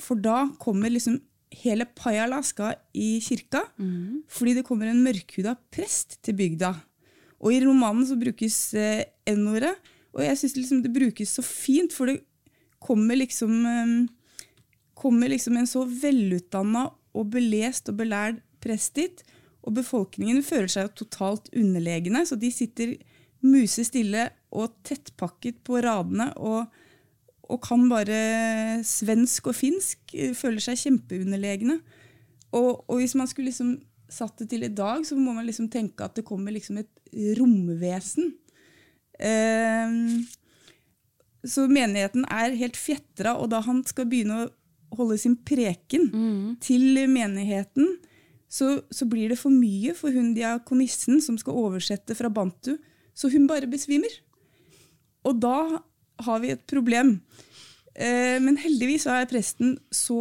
for 0.00 0.18
da 0.22 0.46
kommer 0.62 0.90
liksom 0.92 1.18
hele 1.62 1.84
Pajala 1.84 2.38
skal 2.42 2.74
i 2.96 3.18
kirka, 3.20 3.60
Mm. 3.78 4.22
fordi 4.28 4.54
det 4.54 4.64
kommer 4.64 4.86
en 4.88 5.02
mørkhuda 5.04 5.56
prest 5.70 6.16
til 6.22 6.34
bygda. 6.34 6.72
Og 7.42 7.52
i 7.52 7.60
romanen 7.60 8.06
så 8.06 8.16
brukes 8.18 8.72
eh, 8.74 9.04
N-ordet, 9.26 9.74
og 10.14 10.22
jeg 10.24 10.36
syns 10.38 10.56
liksom 10.56 10.82
det 10.82 10.92
brukes 10.94 11.34
så 11.36 11.42
fint, 11.44 11.92
for 11.92 12.06
det 12.06 12.22
kommer 12.80 13.16
liksom 13.16 13.66
eh, 13.66 14.08
kommer 14.94 15.28
liksom 15.28 15.56
en 15.58 15.66
så 15.66 15.84
velutdanna 15.84 16.86
og 17.14 17.30
belest 17.34 17.88
og 17.90 17.96
belærd 17.98 18.40
prest 18.62 18.94
dit, 18.94 19.22
og 19.62 19.74
befolkningen 19.74 20.42
føler 20.42 20.68
seg 20.70 20.86
jo 20.88 21.04
totalt 21.04 21.50
underlegne, 21.54 22.24
så 22.26 22.38
de 22.38 22.50
sitter 22.50 22.96
musestille 23.42 24.28
og 24.54 24.74
tettpakket 24.86 25.62
på 25.66 25.80
radene 25.82 26.28
og, 26.38 26.66
og 27.48 27.62
kan 27.64 27.86
bare 27.90 28.82
svensk 28.86 29.50
og 29.50 29.56
finsk, 29.58 30.14
eh, 30.14 30.34
føler 30.36 30.62
seg 30.62 30.78
kjempeunderlegne. 30.80 31.80
Og, 32.52 32.84
og 32.86 33.00
hvis 33.00 33.16
man 33.18 33.28
skulle 33.30 33.50
liksom 33.50 33.76
satt 34.12 34.42
det 34.42 34.50
til 34.52 34.66
i 34.66 34.72
dag, 34.72 35.06
så 35.08 35.16
må 35.16 35.32
man 35.32 35.46
liksom 35.48 35.70
tenke 35.72 36.04
at 36.04 36.18
det 36.18 36.26
kommer 36.28 36.52
liksom 36.52 36.82
et 36.82 36.90
romvesen. 37.38 38.34
Um, 39.22 40.24
så 41.44 41.66
menigheten 41.70 42.26
er 42.30 42.54
helt 42.58 42.76
fjetra, 42.78 43.34
og 43.40 43.50
da 43.52 43.62
han 43.64 43.82
skal 43.88 44.08
begynne 44.10 44.44
å 44.44 44.50
holde 44.98 45.16
sin 45.18 45.36
preken 45.48 46.10
Mm. 46.12 46.56
til 46.60 47.00
menigheten, 47.08 47.96
så, 48.52 48.82
så 48.92 49.06
blir 49.08 49.32
det 49.32 49.38
for 49.40 49.50
mye 49.50 49.94
for 49.96 50.12
hun 50.12 50.34
diakonissen 50.36 51.22
som 51.24 51.38
skal 51.40 51.56
oversette 51.56 52.14
fra 52.14 52.28
bantu, 52.28 52.76
så 53.14 53.30
hun 53.32 53.48
bare 53.50 53.70
besvimer. 53.70 54.12
Og 55.28 55.38
da 55.42 55.82
har 56.22 56.42
vi 56.42 56.52
et 56.54 56.64
problem. 56.70 57.16
Eh, 57.94 58.38
men 58.42 58.58
heldigvis 58.60 59.06
er 59.10 59.28
presten 59.30 59.76
så, 59.92 60.20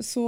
så 0.00 0.26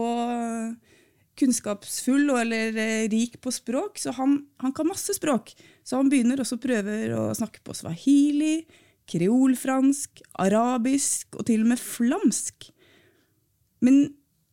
kunnskapsfull 1.39 2.29
og, 2.29 2.41
eller 2.45 2.79
eh, 2.79 3.07
rik 3.13 3.41
på 3.43 3.53
språk, 3.55 3.99
så 4.01 4.15
han, 4.19 4.39
han 4.63 4.75
kan 4.77 4.89
masse 4.91 5.17
språk. 5.17 5.55
Så 5.85 5.99
han 6.01 6.11
begynner 6.13 6.43
også 6.43 6.61
prøver 6.63 7.15
å 7.17 7.29
snakke 7.37 7.63
på 7.65 7.77
swahili, 7.77 8.65
kreolfransk, 9.11 10.23
arabisk 10.41 11.37
og 11.39 11.49
til 11.49 11.65
og 11.65 11.73
med 11.75 11.81
flamsk. 11.83 12.71
Men 13.85 14.07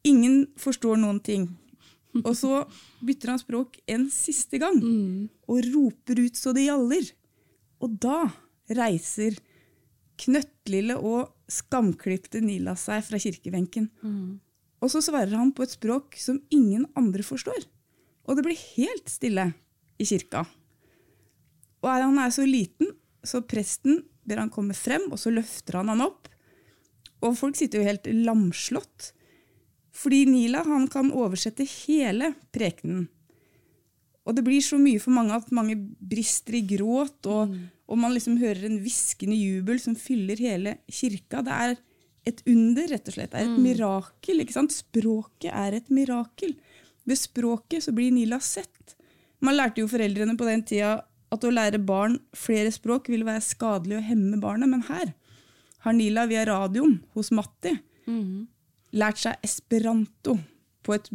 ingen 0.07 0.45
forstår 0.59 0.99
noen 0.99 1.21
ting. 1.23 1.47
Og 2.27 2.33
så 2.35 2.65
bytter 2.99 3.33
han 3.33 3.39
språk 3.39 3.77
en 3.87 4.09
siste 4.11 4.59
gang 4.59 4.79
og 5.47 5.67
roper 5.71 6.19
ut 6.25 6.35
så 6.35 6.51
det 6.55 6.65
gjaller. 6.67 7.11
Og 7.81 7.97
da 8.03 8.25
reiser 8.71 9.37
knøttlille 10.21 10.97
og 10.99 11.31
skamklipte 11.51 12.41
Nila 12.43 12.75
seg 12.77 13.03
fra 13.07 13.19
kirkebenken. 13.19 13.87
Og 14.81 14.91
så 14.91 15.01
svarer 15.05 15.33
han 15.37 15.53
på 15.55 15.63
et 15.65 15.75
språk 15.75 16.17
som 16.19 16.41
ingen 16.53 16.85
andre 16.99 17.23
forstår. 17.25 17.63
Og 18.27 18.37
det 18.37 18.45
blir 18.45 18.59
helt 18.75 19.09
stille 19.09 19.47
i 20.01 20.05
kirka. 20.05 20.45
Og 21.81 21.89
han 21.89 22.19
er 22.21 22.29
så 22.33 22.45
liten, 22.45 22.91
så 23.25 23.41
presten 23.41 24.03
ber 24.27 24.43
han 24.43 24.51
komme 24.53 24.75
frem, 24.77 25.07
og 25.11 25.17
så 25.21 25.33
løfter 25.33 25.79
han 25.79 25.89
han 25.89 26.03
opp. 26.05 26.29
Og 27.21 27.37
folk 27.37 27.57
sitter 27.57 27.81
jo 27.81 27.87
helt 27.87 28.07
lamslått. 28.25 29.11
Fordi 29.91 30.25
Nila 30.29 30.63
han 30.63 30.87
kan 30.91 31.11
oversette 31.11 31.65
hele 31.67 32.33
prekenen. 32.55 33.07
Og 34.25 34.35
det 34.37 34.43
blir 34.45 34.61
så 34.63 34.77
mye 34.79 35.01
for 35.01 35.11
mange 35.15 35.33
at 35.35 35.49
mange 35.51 35.75
brister 35.99 36.55
i 36.59 36.61
gråt, 36.69 37.25
og, 37.25 37.55
og 37.89 37.97
man 37.99 38.13
liksom 38.13 38.37
hører 38.39 38.67
en 38.67 38.77
hviskende 38.83 39.35
jubel 39.35 39.79
som 39.81 39.95
fyller 39.97 40.39
hele 40.39 40.75
kirka. 40.87 41.41
Det 41.43 41.55
er 41.55 41.73
et 42.29 42.43
under, 42.47 42.85
rett 42.91 43.09
og 43.09 43.15
slett. 43.15 43.31
Det 43.33 43.39
er 43.41 43.47
et 43.49 43.57
mirakel. 43.65 44.43
ikke 44.43 44.53
sant? 44.53 44.75
Språket 44.75 45.49
er 45.51 45.79
et 45.79 45.89
mirakel. 45.89 46.53
Ved 47.09 47.17
språket 47.17 47.83
så 47.87 47.91
blir 47.97 48.13
Nila 48.13 48.37
sett. 48.45 48.93
Man 49.41 49.57
lærte 49.57 49.81
jo 49.81 49.89
foreldrene 49.89 50.37
på 50.37 50.45
den 50.45 50.61
tida 50.69 50.99
at 51.33 51.43
å 51.47 51.49
lære 51.51 51.79
barn 51.81 52.19
flere 52.37 52.69
språk 52.71 53.09
ville 53.09 53.25
være 53.25 53.41
skadelig 53.41 53.97
og 53.97 54.05
hemme 54.05 54.37
barnet, 54.43 54.69
men 54.69 54.83
her 54.85 55.15
har 55.81 55.95
Nila 55.97 56.27
via 56.29 56.45
radioen 56.45 56.99
hos 57.17 57.31
Matti 57.33 57.73
Mm. 58.05 58.47
Lært 58.95 59.21
seg 59.21 59.45
esperanto 59.45 60.37
på 60.81 60.95
et 60.95 61.07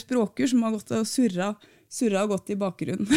språkkurs 0.00 0.54
som 0.54 0.64
har 0.64 0.76
gått 0.76 0.92
og 0.94 1.06
surra, 1.08 1.52
surra 1.90 2.24
og 2.24 2.34
gått 2.36 2.52
i 2.54 2.58
bakgrunnen. 2.60 3.08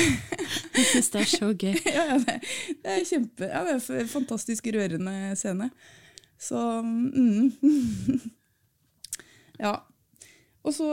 Jeg 0.76 0.88
syns 0.90 1.12
det 1.14 1.22
er 1.22 1.30
så 1.30 1.52
gøy. 1.52 1.76
ja, 1.96 2.06
ja, 2.14 2.20
det, 2.24 2.38
det 2.82 2.96
er 2.96 3.08
kjempe, 3.08 3.50
ja, 3.52 3.64
det 3.68 3.78
er 3.78 4.02
en 4.02 4.12
fantastisk 4.12 4.72
rørende 4.74 5.16
scene. 5.40 5.72
Så 6.42 6.60
mm. 6.82 7.52
Ja. 9.62 9.76
Og 10.66 10.74
så, 10.74 10.88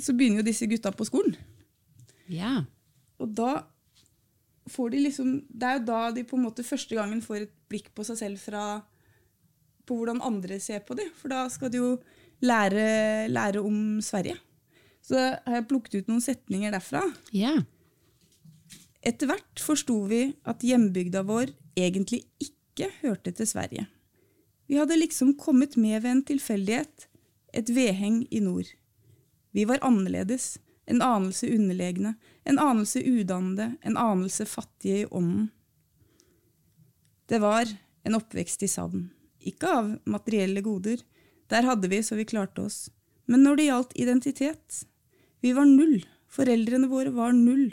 så 0.00 0.14
begynner 0.16 0.40
jo 0.40 0.48
disse 0.48 0.68
gutta 0.68 0.92
på 0.96 1.04
skolen. 1.08 1.36
Ja. 2.32 2.62
Og 3.20 3.34
da 3.36 3.66
får 4.72 4.94
de 4.94 5.02
liksom 5.04 5.32
Det 5.52 5.68
er 5.68 5.74
jo 5.76 5.84
da 5.90 5.98
de 6.16 6.22
på 6.24 6.38
en 6.38 6.46
måte 6.46 6.64
første 6.64 6.96
gangen 6.96 7.20
får 7.20 7.42
et 7.42 7.52
blikk 7.68 7.90
på 7.92 8.04
seg 8.08 8.16
selv 8.16 8.40
fra 8.40 8.62
på 9.86 9.98
hvordan 9.98 10.22
andre 10.24 10.58
ser 10.62 10.82
på 10.86 10.96
dem. 10.98 11.10
For 11.18 11.32
da 11.32 11.44
skal 11.52 11.72
de 11.72 11.80
jo 11.80 11.92
lære, 12.44 13.28
lære 13.32 13.62
om 13.62 14.00
Sverige. 14.04 14.36
Så 15.04 15.18
har 15.18 15.58
jeg 15.58 15.68
plukket 15.68 15.98
ut 16.00 16.10
noen 16.10 16.24
setninger 16.24 16.72
derfra. 16.72 17.02
Ja. 17.36 17.58
Etter 19.04 19.28
hvert 19.28 19.60
forsto 19.60 19.98
vi 20.08 20.26
at 20.48 20.64
hjembygda 20.64 21.24
vår 21.28 21.52
egentlig 21.76 22.22
ikke 22.40 22.88
hørte 23.02 23.34
til 23.36 23.48
Sverige. 23.48 23.84
Vi 24.66 24.78
hadde 24.80 24.96
liksom 24.96 25.34
kommet 25.36 25.76
med 25.76 26.00
ved 26.00 26.10
en 26.10 26.24
tilfeldighet, 26.24 27.08
et 27.52 27.68
vedheng 27.68 28.24
i 28.32 28.40
nord. 28.40 28.70
Vi 29.52 29.66
var 29.68 29.82
annerledes, 29.84 30.56
en 30.88 31.02
anelse 31.04 31.48
underlegne, 31.52 32.14
en 32.48 32.58
anelse 32.58 33.02
udannede, 33.04 33.74
en 33.84 33.96
anelse 34.00 34.46
fattige 34.48 35.04
i 35.04 35.10
ånden. 35.10 35.50
Det 37.28 37.40
var 37.40 37.68
en 38.04 38.16
oppvekst 38.16 38.64
i 38.64 38.68
savn, 38.68 39.06
ikke 39.46 39.70
av 39.70 39.92
materielle 40.08 40.62
goder, 40.64 41.00
der 41.52 41.66
hadde 41.68 41.90
vi 41.92 42.00
så 42.02 42.16
vi 42.18 42.26
klarte 42.28 42.64
oss, 42.64 42.88
men 43.28 43.44
når 43.44 43.56
det 43.56 43.68
gjaldt 43.68 43.96
identitet. 44.00 44.84
Vi 45.44 45.52
var 45.56 45.68
null, 45.68 45.98
foreldrene 46.32 46.88
våre 46.88 47.12
var 47.12 47.34
null, 47.36 47.72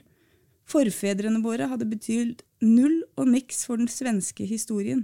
Forfedrene 0.72 1.42
våre 1.44 1.68
hadde 1.68 1.88
betydd 1.90 2.44
null 2.64 3.02
og 3.20 3.28
niks 3.34 3.66
for 3.68 3.82
den 3.82 3.90
svenske 3.92 4.46
historien. 4.48 5.04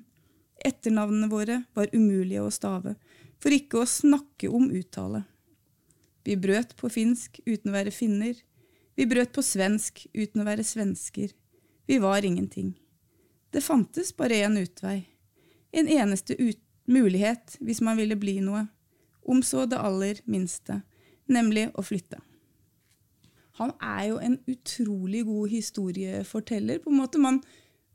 Etternavnene 0.66 1.30
våre 1.32 1.62
var 1.78 1.92
umulige 1.94 2.46
å 2.46 2.54
stave, 2.54 2.96
for 3.42 3.54
ikke 3.54 3.82
å 3.82 3.90
snakke 3.90 4.50
om 4.50 4.70
uttale. 4.72 5.26
Vi 6.24 6.38
brøt 6.40 6.76
på 6.80 6.92
finsk 6.92 7.42
uten 7.46 7.72
å 7.72 7.76
være 7.76 7.94
finner. 7.96 8.36
Vi 8.96 9.06
brøt 9.10 9.34
på 9.36 9.44
svensk 9.46 10.06
uten 10.14 10.42
å 10.42 10.48
være 10.48 10.66
svensker. 10.66 11.32
Vi 11.88 12.00
var 12.04 12.26
ingenting. 12.26 12.74
Det 13.52 13.64
fantes 13.64 14.14
bare 14.16 14.42
én 14.48 14.58
utvei. 14.60 15.02
En 15.74 15.88
eneste 15.92 16.38
mulighet 16.88 17.58
hvis 17.60 17.82
man 17.84 18.00
ville 18.00 18.16
bli 18.20 18.40
noe. 18.44 18.66
Om 19.28 19.42
så 19.44 19.66
det 19.68 19.80
aller 19.84 20.22
minste, 20.26 20.82
nemlig 21.28 21.68
å 21.76 21.84
flytte. 21.84 22.22
Han 23.58 23.74
er 23.82 24.04
jo 24.12 24.20
en 24.22 24.38
utrolig 24.48 25.26
god 25.26 25.50
historieforteller. 25.52 26.80
på 26.80 26.90
en 26.90 27.00
måte. 27.02 27.20
Man, 27.20 27.42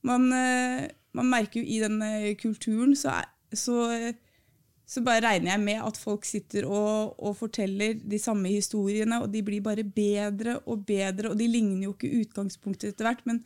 man, 0.02 0.26
eh, 0.32 0.90
man 1.12 1.30
merker 1.30 1.62
jo 1.62 1.66
i 1.66 1.78
denne 1.80 2.34
kulturen 2.40 2.96
så, 2.98 3.22
er, 3.22 3.30
så, 3.54 4.12
så 4.84 5.04
bare 5.06 5.22
regner 5.24 5.54
jeg 5.54 5.64
med 5.64 5.86
at 5.86 5.96
folk 5.96 6.26
sitter 6.28 6.66
og, 6.66 7.14
og 7.16 7.36
forteller 7.38 7.94
de 7.94 8.18
samme 8.18 8.48
historiene, 8.48 9.22
og 9.22 9.32
de 9.32 9.42
blir 9.46 9.62
bare 9.62 9.84
bedre 9.84 10.58
og 10.66 10.84
bedre, 10.86 11.30
og 11.30 11.38
de 11.38 11.48
ligner 11.48 11.86
jo 11.86 11.94
ikke 11.94 12.12
utgangspunktet 12.24 12.92
etter 12.92 13.08
hvert, 13.08 13.24
men 13.24 13.44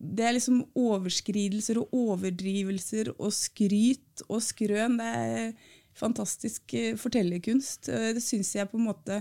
det 0.00 0.24
er 0.24 0.32
liksom 0.32 0.62
overskridelser 0.80 1.82
og 1.82 1.92
overdrivelser 1.92 3.12
og 3.18 3.34
skryt 3.36 4.22
og 4.28 4.40
skrøn. 4.42 4.96
Det 4.96 5.08
er 5.20 5.50
fantastisk 5.96 6.74
eh, 6.74 6.96
fortellerkunst. 6.96 7.90
Eh, 7.92 8.12
Det 8.16 8.24
syns 8.24 8.54
jeg 8.56 8.70
på 8.70 8.80
en 8.80 8.88
måte 8.88 9.20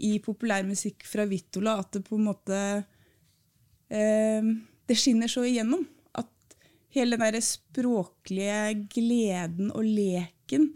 i 0.00 0.18
populærmusikk 0.20 1.06
fra 1.08 1.24
Vittola 1.28 1.78
at 1.80 1.96
det 1.96 2.04
på 2.04 2.18
en 2.18 2.28
måte 2.28 2.58
eh, 3.88 4.52
Det 4.88 4.98
skinner 4.98 5.30
så 5.30 5.46
igjennom. 5.48 5.86
At 6.12 6.56
hele 6.92 7.16
den 7.16 7.24
der 7.24 7.40
språklige 7.40 8.88
gleden 8.92 9.72
og 9.72 9.84
leken 9.88 10.74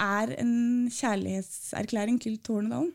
er 0.00 0.32
en 0.40 0.88
kjærlighetserklæring 0.88 2.20
til 2.22 2.38
Tornedalen. 2.40 2.94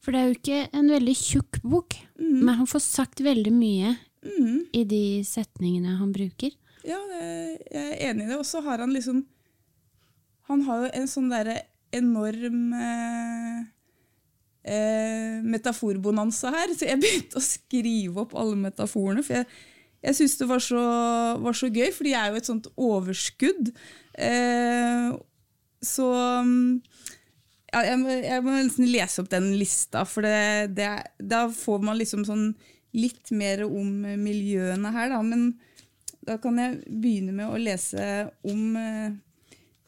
For 0.00 0.12
det 0.12 0.20
er 0.20 0.28
jo 0.30 0.36
ikke 0.38 0.60
en 0.80 0.88
veldig 0.94 1.16
tjukk 1.16 1.60
bok, 1.62 1.94
Mm. 2.20 2.40
men 2.44 2.54
han 2.60 2.66
får 2.66 2.80
sagt 2.84 3.20
veldig 3.24 3.52
mye 3.52 3.96
Mm. 4.24 4.66
i 4.74 4.84
de 4.84 5.22
setningene 5.24 5.96
han 5.98 6.12
bruker. 6.12 6.52
Ja, 6.84 6.98
jeg 7.10 7.60
er 7.72 8.10
enig 8.10 8.24
i 8.24 8.28
det. 8.28 8.36
Og 8.38 8.44
så 8.48 8.62
har 8.62 8.78
han 8.78 8.92
liksom 8.92 9.24
Han 10.48 10.62
har 10.62 10.80
jo 10.86 10.90
en 10.94 11.06
sånn 11.06 11.28
derre 11.30 11.62
enorm 11.92 12.72
eh, 12.74 13.64
eh, 14.64 15.40
metaforbonanza 15.46 16.50
her, 16.50 16.72
så 16.74 16.88
jeg 16.88 16.98
begynte 17.00 17.38
å 17.38 17.44
skrive 17.44 18.16
opp 18.24 18.34
alle 18.34 18.56
metaforene. 18.56 19.22
For 19.22 19.34
jeg, 19.38 19.46
jeg 20.02 20.14
syns 20.18 20.34
det 20.40 20.48
var 20.50 20.58
så, 20.64 20.82
var 21.44 21.52
så 21.54 21.70
gøy, 21.70 21.92
for 21.94 22.04
de 22.08 22.14
er 22.18 22.30
jo 22.32 22.40
et 22.40 22.50
sånt 22.50 22.66
overskudd. 22.76 23.70
Eh, 24.18 25.12
så 25.86 26.08
ja, 27.70 27.84
jeg, 27.86 27.98
må, 28.02 28.10
jeg 28.12 28.44
må 28.44 28.54
nesten 28.56 28.90
lese 28.90 29.22
opp 29.22 29.30
den 29.32 29.52
lista, 29.58 30.04
for 30.08 30.26
det, 30.26 30.74
det, 30.76 30.90
da 31.18 31.44
får 31.54 31.82
man 31.86 31.98
liksom 32.00 32.26
sånn 32.28 32.52
litt 32.96 33.30
mer 33.30 33.62
om 33.68 34.02
miljøene 34.18 34.90
her, 34.94 35.12
da. 35.12 35.20
Men 35.22 35.52
da 36.26 36.36
kan 36.42 36.58
jeg 36.60 36.80
begynne 36.88 37.34
med 37.36 37.48
å 37.48 37.60
lese 37.60 38.02
om, 38.46 38.64
eh, 38.76 39.14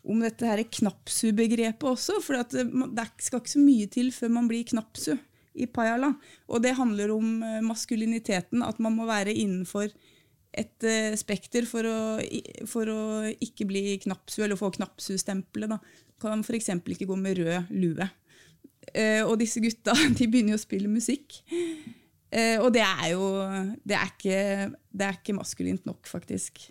om 0.06 0.22
dette 0.22 0.48
her 0.48 0.62
knapsu-begrepet 0.78 1.88
også. 1.92 2.20
For 2.24 2.38
det, 2.38 2.64
det 2.94 3.08
skal 3.22 3.42
ikke 3.42 3.56
så 3.56 3.62
mye 3.62 3.90
til 3.92 4.12
før 4.14 4.34
man 4.38 4.48
blir 4.50 4.66
knapsu 4.70 5.16
i 5.52 5.68
Pajala. 5.68 6.14
Og 6.48 6.62
det 6.64 6.76
handler 6.78 7.12
om 7.14 7.42
eh, 7.44 7.60
maskuliniteten, 7.64 8.64
at 8.64 8.80
man 8.82 8.96
må 8.96 9.08
være 9.10 9.34
innenfor 9.34 9.90
et 10.52 10.84
eh, 10.84 11.14
spekter 11.16 11.66
for 11.68 11.88
å, 11.88 11.98
for 12.68 12.88
å 12.92 13.02
ikke 13.42 13.66
bli 13.68 13.84
knapsu, 14.04 14.42
eller 14.44 14.60
få 14.60 14.72
knappsu-stempelet. 14.76 15.78
Kan 16.22 16.44
f.eks. 16.46 16.70
ikke 16.78 17.08
gå 17.10 17.18
med 17.18 17.40
rød 17.40 17.72
lue. 17.74 18.08
Eh, 18.92 19.22
og 19.22 19.36
disse 19.40 19.62
gutta 19.62 19.94
de 20.18 20.28
begynner 20.28 20.56
jo 20.56 20.60
å 20.60 20.62
spille 20.62 20.90
musikk. 20.90 21.40
Eh, 22.32 22.58
og 22.62 22.70
det 22.74 22.84
er 22.86 23.08
jo 23.12 23.26
det 23.84 23.98
er, 23.98 24.12
ikke, 24.14 24.38
det 24.90 25.08
er 25.08 25.18
ikke 25.18 25.36
maskulint 25.36 25.84
nok, 25.88 26.06
faktisk. 26.08 26.64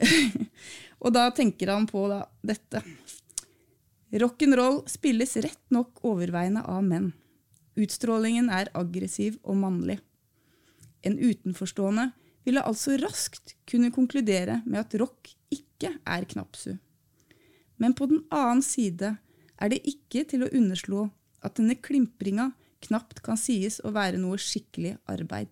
og 1.02 1.12
da 1.16 1.26
tenker 1.36 1.72
han 1.74 1.88
på 1.90 2.06
da, 2.10 2.22
dette. 2.46 2.84
Rock'n'roll 4.10 4.82
spilles 4.90 5.36
rett 5.44 5.66
nok 5.74 6.02
overveiende 6.06 6.64
av 6.66 6.82
menn. 6.86 7.10
Utstrålingen 7.78 8.50
er 8.52 8.72
aggressiv 8.76 9.38
og 9.46 9.60
mannlig. 9.60 10.00
En 11.06 11.16
utenforstående 11.16 12.10
ville 12.44 12.64
altså 12.66 12.96
raskt 13.00 13.54
kunne 13.68 13.92
konkludere 13.94 14.60
med 14.66 14.82
at 14.82 14.96
rock 15.00 15.30
ikke 15.54 15.94
er 16.02 16.26
knapsu. 16.28 16.74
Men 17.80 17.96
på 17.96 18.06
den 18.10 18.22
annen 18.28 18.62
side 18.64 19.14
er 19.60 19.72
det 19.72 19.80
ikke 19.88 20.26
til 20.28 20.44
å 20.44 20.52
underslå 20.52 21.06
at 21.40 21.56
denne 21.56 21.78
klimpringa 21.80 22.50
knapt 22.84 23.22
kan 23.24 23.40
sies 23.40 23.80
å 23.84 23.92
være 23.94 24.20
noe 24.20 24.38
skikkelig 24.40 24.96
arbeid. 25.08 25.48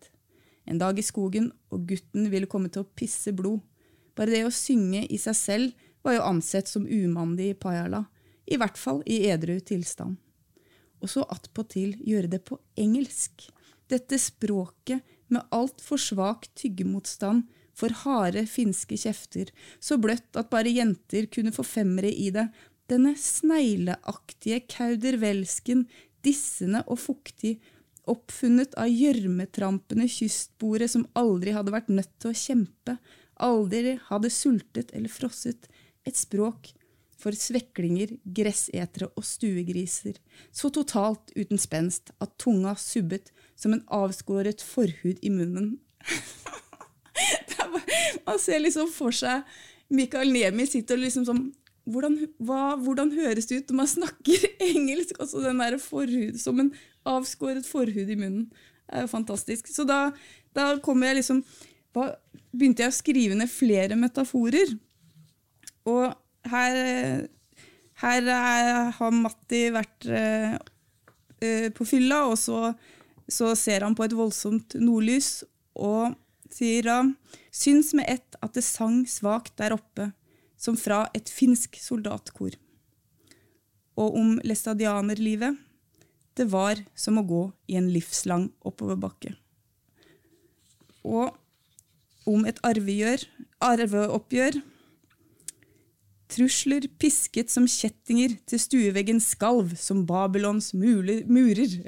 En 0.69 0.81
dag 0.81 0.99
i 1.01 1.05
skogen, 1.05 1.51
og 1.73 1.87
gutten 1.89 2.29
ville 2.33 2.49
komme 2.51 2.69
til 2.73 2.85
å 2.85 2.91
pisse 2.99 3.33
blod. 3.33 3.63
Bare 4.17 4.35
det 4.35 4.45
å 4.45 4.53
synge 4.53 5.07
i 5.09 5.19
seg 5.21 5.37
selv 5.37 5.85
var 6.05 6.19
jo 6.19 6.27
ansett 6.29 6.69
som 6.69 6.85
umandig 6.85 7.53
i 7.53 7.59
Pajala, 7.59 8.05
i 8.49 8.57
hvert 8.61 8.81
fall 8.81 9.01
i 9.09 9.23
edru 9.29 9.57
tilstand. 9.65 10.17
Og 11.01 11.13
så 11.13 11.25
attpåtil 11.31 11.97
gjøre 12.05 12.31
det 12.33 12.43
på 12.49 12.59
engelsk. 12.81 13.47
Dette 13.89 14.19
språket 14.21 15.05
med 15.33 15.47
altfor 15.55 16.01
svak 16.01 16.49
tyggemotstand 16.59 17.47
for 17.79 17.95
harde 18.03 18.45
finske 18.51 18.99
kjefter, 18.99 19.53
så 19.79 19.99
bløtt 20.03 20.39
at 20.39 20.51
bare 20.51 20.73
jenter 20.73 21.29
kunne 21.31 21.55
få 21.55 21.65
femmere 21.67 22.11
i 22.11 22.33
det, 22.35 22.49
denne 22.91 23.15
snegleaktige 23.21 24.63
kaudervelsken, 24.73 25.85
dissende 26.25 26.83
og 26.89 26.99
fuktig, 27.03 27.59
oppfunnet 28.09 28.73
av 28.81 28.89
gjørmetrampende 28.89 30.09
kystboere 30.09 30.89
som 30.89 31.05
aldri 31.19 31.53
hadde 31.53 31.75
vært 31.75 31.91
nødt 31.93 32.15
til 32.17 32.33
å 32.33 32.41
kjempe, 32.41 32.97
aldri 33.45 33.99
hadde 34.09 34.33
sultet 34.33 34.95
eller 34.97 35.13
frosset, 35.13 35.69
et 36.09 36.17
språk 36.17 36.73
for 37.19 37.35
sveklinger, 37.35 38.15
gressetere 38.25 39.11
og 39.19 39.27
stuegriser, 39.27 40.17
så 40.55 40.71
totalt 40.73 41.35
uten 41.37 41.61
spenst 41.61 42.15
at 42.23 42.37
tunga 42.41 42.77
subbet 42.79 43.33
som 43.59 43.75
en 43.75 43.85
avskåret 43.93 44.63
forhud 44.65 45.19
i 45.21 45.35
munnen. 45.35 45.77
Man 48.27 48.41
ser 48.43 48.63
liksom 48.63 48.91
for 48.93 49.15
seg 49.15 49.47
Mikael 49.89 50.33
Nemi 50.33 50.67
sitter 50.69 50.99
og 50.99 51.07
liksom 51.07 51.27
sånn 51.29 51.47
hvordan, 51.89 52.19
hva, 52.45 52.77
hvordan 52.85 53.15
høres 53.17 53.49
det 53.49 53.63
ut 53.63 53.71
når 53.71 53.79
man 53.81 53.91
snakker 53.91 54.45
engelsk? 54.73 55.17
Altså 55.23 55.43
den 55.45 55.63
der 55.63 55.79
forhud, 55.81 56.37
Som 56.41 56.61
en 56.61 56.73
avskåret 57.09 57.67
forhud 57.67 58.11
i 58.11 58.19
munnen. 58.19 58.51
Det 58.89 58.99
er 58.99 59.07
jo 59.07 59.13
fantastisk. 59.13 59.69
Så 59.73 59.85
da, 59.89 60.11
da 60.57 60.71
jeg 60.75 61.19
liksom 61.21 61.43
hva, 61.97 62.11
begynte 62.53 62.85
jeg 62.85 62.93
å 62.93 62.99
skrive 62.99 63.39
ned 63.39 63.51
flere 63.53 63.97
metaforer. 63.97 64.75
Og 65.89 66.13
her, 66.49 66.79
her 68.03 68.31
er, 68.35 68.91
har 68.99 69.17
Matti 69.17 69.63
vært 69.73 70.09
eh, 70.13 71.69
på 71.75 71.89
fylla, 71.89 72.27
og 72.29 72.37
så, 72.41 72.73
så 73.29 73.55
ser 73.57 73.87
han 73.87 73.97
på 73.97 74.05
et 74.05 74.17
voldsomt 74.17 74.77
nordlys 74.81 75.43
og 75.79 76.17
sier 76.53 76.87
da 76.87 76.99
Syns 77.55 77.95
med 77.97 78.07
ett 78.09 78.37
at 78.45 78.55
det 78.55 78.63
sang 78.63 79.03
svakt 79.09 79.57
der 79.59 79.75
oppe, 79.75 80.13
som 80.59 80.77
fra 80.79 81.09
et 81.17 81.31
finsk 81.31 81.79
soldatkor. 81.81 82.55
Og 83.99 84.15
om 84.21 84.37
læstadianerlivet 84.47 85.59
det 86.39 86.47
var 86.53 86.79
som 86.95 87.19
å 87.19 87.27
gå 87.27 87.43
i 87.67 87.79
en 87.81 87.89
livslang 87.91 88.49
oppoverbakke. 88.67 89.35
Og 91.03 91.35
om 92.29 92.45
et 92.47 92.61
arveoppgjør 92.63 94.61
Trusler 96.29 96.85
pisket 97.01 97.49
som 97.49 97.65
kjettinger 97.65 98.35
til 98.49 98.61
stueveggen 98.61 99.21
skalv 99.25 99.73
som 99.81 100.03
Babylons 100.07 100.75
murer. 100.77 101.79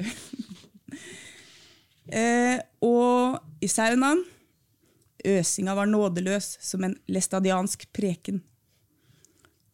eh, 2.22 2.56
og 2.80 3.36
i 3.60 3.68
saunaen 3.68 4.24
øsinga 5.26 5.74
var 5.76 5.88
nådeløs 5.90 6.56
som 6.60 6.84
en 6.84 6.96
læstadiansk 7.08 7.88
preken. 7.96 8.40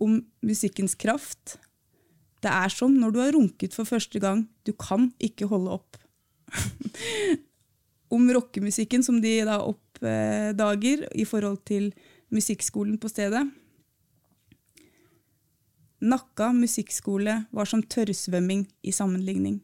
Om 0.01 0.21
musikkens 0.45 0.95
kraft 0.95 1.57
det 2.45 2.53
er 2.53 2.73
som 2.73 2.95
når 2.95 3.13
du 3.13 3.21
har 3.23 3.35
runket 3.35 3.75
for 3.75 3.89
første 3.89 4.21
gang, 4.23 4.45
du 4.67 4.73
kan 4.77 5.09
ikke 5.19 5.49
holde 5.51 5.73
opp. 5.79 5.97
Om 8.15 8.29
rockemusikken 8.37 9.03
som 9.03 9.19
de 9.23 9.41
da 9.49 9.59
oppdager 9.65 11.07
i 11.17 11.25
forhold 11.27 11.65
til 11.67 11.91
musikkskolen 12.31 13.01
på 13.03 13.11
stedet. 13.11 13.43
Nakka 16.07 16.53
musikkskole 16.55 17.41
var 17.51 17.67
som 17.67 17.83
tørrsvømming 17.83 18.67
i 18.87 18.95
sammenligning. 18.95 19.59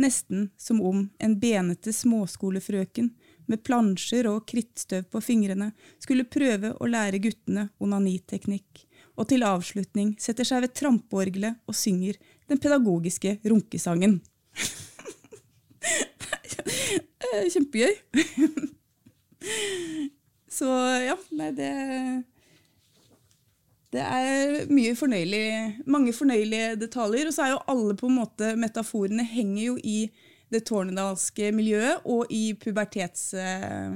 Nesten 0.00 0.50
som 0.60 0.78
om 0.86 1.08
en 1.18 1.34
benete 1.40 1.92
småskolefrøken 1.92 3.10
med 3.50 3.62
plansjer 3.66 4.28
og 4.30 4.44
krittstøv 4.48 5.08
på 5.10 5.22
fingrene 5.24 5.72
skulle 5.98 6.28
prøve 6.30 6.72
å 6.78 6.90
lære 6.90 7.20
guttene 7.22 7.68
onaniteknikk, 7.82 8.86
og 9.18 9.28
til 9.30 9.44
avslutning 9.44 10.14
setter 10.22 10.46
seg 10.48 10.62
ved 10.64 10.74
trampeorgelet 10.78 11.58
og 11.68 11.76
synger 11.76 12.18
den 12.50 12.62
pedagogiske 12.62 13.38
runkesangen. 13.50 14.20
Er 17.30 17.46
Kjempegøy. 17.52 17.94
Så 20.50 20.66
ja, 21.06 21.14
nei, 21.38 21.50
det 21.56 21.70
det 23.90 24.02
er 24.06 24.94
fornøyelig, 24.94 25.46
mange 25.90 26.12
fornøyelige 26.14 26.76
detaljer. 26.78 27.26
Og 27.26 27.34
så 27.34 27.42
er 27.42 27.50
jo 27.54 27.64
alle 27.72 27.96
på 27.98 28.06
en 28.06 28.20
måte 28.20 28.52
metaforene 28.58 29.24
henger 29.26 29.64
jo 29.64 29.74
i 29.82 29.96
det 30.50 30.64
tornedalske 30.68 31.52
miljøet 31.54 32.06
og 32.10 32.30
i 32.34 32.54
pubertets... 32.58 33.32
eh, 33.34 33.94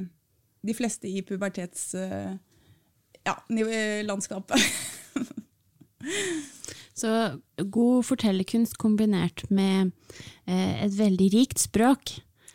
De 0.65 0.75
fleste 0.75 1.09
i 1.11 1.23
pubertets... 1.27 1.95
eh, 1.95 2.35
Ja, 3.25 3.35
landskapet. 4.05 4.61
Så 6.95 7.41
god 7.59 8.05
fortellerkunst 8.07 8.77
kombinert 8.79 9.43
med 9.51 9.91
eh, 10.47 10.85
et 10.85 10.93
veldig 10.95 11.31
rikt 11.35 11.59
språk, 11.59 12.13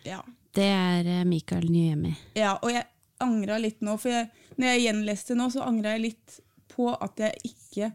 ja. 0.08 0.22
det 0.56 0.68
er 0.70 1.10
eh, 1.20 1.26
Mikael 1.28 1.68
Nyemi. 1.72 2.14
ja, 2.40 2.54
og 2.62 2.72
jeg 2.72 2.86
angra 3.20 3.58
litt 3.60 3.82
nå, 3.84 3.98
for 4.00 4.14
jeg, 4.14 4.30
når 4.56 4.72
jeg 4.72 4.84
gjenleste 4.86 5.36
nå, 5.36 5.50
så 5.52 5.66
angra 5.68 5.98
jeg 5.98 6.06
litt 6.06 6.38
på 6.72 6.88
at 6.96 7.20
jeg 7.20 7.52
ikke 7.52 7.90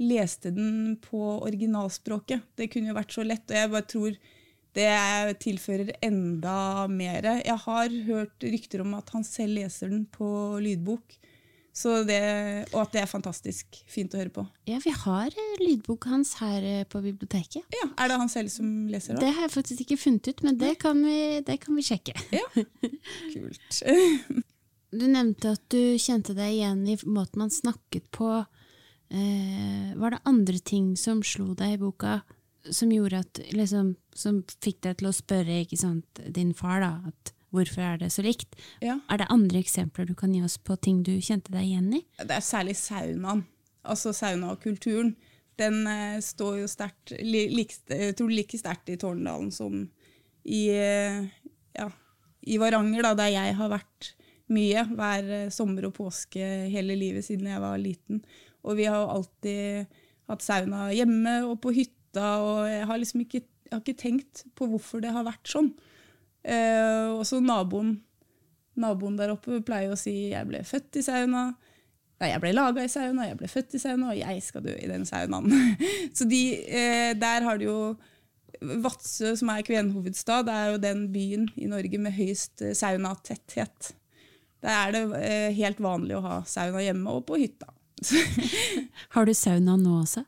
leste 0.00 0.54
den 0.56 0.94
på 1.04 1.20
originalspråket. 1.44 2.46
Det 2.56 2.70
kunne 2.72 2.94
jo 2.94 2.96
vært 2.96 3.12
så 3.12 3.26
lett, 3.26 3.44
og 3.50 3.58
jeg 3.58 3.72
bare 3.74 3.88
tror 3.92 4.16
det 4.76 5.38
tilfører 5.42 5.94
enda 6.04 6.86
mer. 6.90 7.26
Jeg 7.42 7.58
har 7.64 7.96
hørt 8.06 8.46
rykter 8.46 8.84
om 8.84 8.94
at 8.98 9.10
han 9.14 9.26
selv 9.26 9.58
leser 9.58 9.90
den 9.92 10.04
på 10.10 10.28
lydbok. 10.62 11.16
Så 11.80 12.00
det, 12.02 12.18
og 12.74 12.80
at 12.82 12.94
det 12.96 13.00
er 13.04 13.08
fantastisk 13.08 13.76
fint 13.88 14.12
å 14.14 14.18
høre 14.18 14.32
på. 14.34 14.42
Ja, 14.68 14.80
vi 14.82 14.90
har 14.90 15.30
eh, 15.30 15.60
lydboka 15.62 16.10
hans 16.10 16.32
her 16.40 16.64
eh, 16.66 16.82
på 16.90 16.98
biblioteket. 17.04 17.62
Ja, 17.76 17.86
Er 17.94 18.10
det 18.10 18.18
han 18.18 18.32
selv 18.32 18.50
som 18.52 18.88
leser 18.90 19.14
da? 19.14 19.22
Det 19.22 19.30
har 19.36 19.46
jeg 19.46 19.52
faktisk 19.54 19.84
ikke 19.84 20.00
funnet 20.02 20.32
ut, 20.32 20.42
men 20.46 20.58
det 20.60 20.74
kan 20.82 20.98
vi, 21.06 21.18
det 21.46 21.60
kan 21.62 21.78
vi 21.78 21.84
sjekke. 21.86 22.16
Ja, 22.34 22.42
kult. 23.34 23.78
Du 24.90 25.06
nevnte 25.06 25.54
at 25.54 25.62
du 25.70 25.94
kjente 26.02 26.34
deg 26.34 26.56
igjen 26.56 26.82
i 26.90 26.98
måten 27.06 27.44
man 27.44 27.54
snakket 27.54 28.10
på. 28.18 28.32
Eh, 29.14 29.94
var 29.98 30.16
det 30.16 30.22
andre 30.26 30.58
ting 30.58 30.96
som 30.98 31.22
slo 31.26 31.54
deg 31.58 31.76
i 31.76 31.80
boka, 31.80 32.18
som 32.68 32.90
gjorde 32.92 33.22
at 33.24 33.40
liksom, 33.56 33.94
Som 34.16 34.42
fikk 34.60 34.82
deg 34.84 34.98
til 35.00 35.08
å 35.08 35.14
spørre 35.16 35.62
sant, 35.78 36.20
din 36.28 36.52
far, 36.54 36.82
da, 36.82 36.90
at 37.08 37.32
hvorfor 37.54 37.82
er 37.82 38.00
det 38.02 38.10
så 38.14 38.24
likt? 38.24 38.58
Ja. 38.84 38.98
Er 39.10 39.22
det 39.22 39.30
andre 39.32 39.62
eksempler 39.62 40.08
du 40.08 40.14
kan 40.18 40.34
gi 40.34 40.42
oss 40.44 40.58
på 40.58 40.76
ting 40.76 41.02
du 41.06 41.16
kjente 41.22 41.54
deg 41.54 41.66
igjen 41.66 41.90
i? 41.98 42.02
Det 42.20 42.36
er 42.36 42.44
særlig 42.44 42.76
saunaen. 42.78 43.44
Altså 43.80 44.12
sauna 44.12 44.52
og 44.52 44.60
kulturen. 44.62 45.14
Den 45.60 45.82
eh, 45.88 46.20
står 46.24 46.60
jo 46.62 46.68
sterkt 46.70 47.14
li, 47.20 47.46
like, 47.52 47.80
Jeg 47.88 48.16
tror 48.18 48.32
like 48.32 48.60
sterkt 48.60 48.92
i 48.92 48.98
Tårndalen 49.00 49.50
som 49.52 49.82
i, 50.44 50.62
eh, 50.72 51.26
ja, 51.76 51.88
i 52.48 52.58
Varanger, 52.60 53.04
da, 53.04 53.14
der 53.18 53.32
jeg 53.34 53.56
har 53.58 53.72
vært 53.72 54.12
mye. 54.52 54.84
Hver 54.96 55.32
eh, 55.36 55.50
sommer 55.54 55.88
og 55.88 55.96
påske 55.98 56.44
hele 56.72 56.96
livet 56.98 57.26
siden 57.26 57.50
jeg 57.50 57.62
var 57.62 57.80
liten. 57.80 58.22
Og 58.64 58.76
vi 58.80 58.88
har 58.88 59.08
alltid 59.08 59.88
hatt 60.30 60.44
sauna 60.44 60.90
hjemme 60.94 61.40
og 61.48 61.58
på 61.64 61.74
hytta, 61.74 61.96
og 62.18 62.66
jeg 62.66 62.86
har 62.90 63.00
liksom 63.00 63.24
ikke, 63.24 63.42
jeg 63.68 63.72
har 63.74 63.82
ikke 63.84 64.02
tenkt 64.02 64.44
på 64.58 64.66
hvorfor 64.70 65.02
det 65.04 65.12
har 65.14 65.26
vært 65.26 65.50
sånn. 65.50 65.70
Eh, 66.42 67.10
også 67.14 67.42
naboen, 67.44 67.98
naboen 68.80 69.18
der 69.18 69.34
oppe 69.34 69.60
pleier 69.62 69.92
å 69.92 69.98
si 69.98 70.32
'jeg 70.32 70.48
ble 70.48 70.64
født 70.64 70.96
i 70.96 71.04
sauna'. 71.04 71.50
Nei, 72.20 72.34
jeg 72.34 72.40
ble 72.42 72.52
laga 72.52 72.84
i 72.84 72.92
sauna, 72.92 73.30
jeg 73.30 73.38
ble 73.40 73.48
født 73.48 73.74
i 73.74 73.80
sauna, 73.80 74.10
og 74.12 74.18
jeg 74.18 74.42
skal 74.44 74.64
dø 74.66 74.74
i 74.76 74.88
den 74.90 75.06
saunaen. 75.08 75.54
Så 76.16 76.26
de, 76.28 76.42
eh, 76.68 77.12
der 77.16 77.46
har 77.46 77.60
du 77.60 77.64
jo 77.64 77.96
Vadsø, 78.60 79.36
som 79.40 79.48
er 79.48 79.64
kvenhovedstad, 79.64 80.44
det 80.44 80.52
er 80.52 80.66
jo 80.74 80.80
den 80.82 81.06
byen 81.14 81.46
i 81.56 81.68
Norge 81.70 81.96
med 82.02 82.12
høyest 82.12 82.60
eh, 82.60 82.74
saunatetthet. 82.76 83.94
Der 84.60 84.74
er 84.74 84.92
det 84.92 85.02
eh, 85.22 85.52
helt 85.56 85.80
vanlig 85.80 86.18
å 86.18 86.24
ha 86.26 86.34
sauna 86.44 86.82
hjemme 86.84 87.14
og 87.16 87.24
på 87.30 87.38
hytta. 87.40 87.70
Har 89.14 89.24
du 89.24 89.32
sauna 89.36 89.78
nå 89.80 90.02
også? 90.02 90.26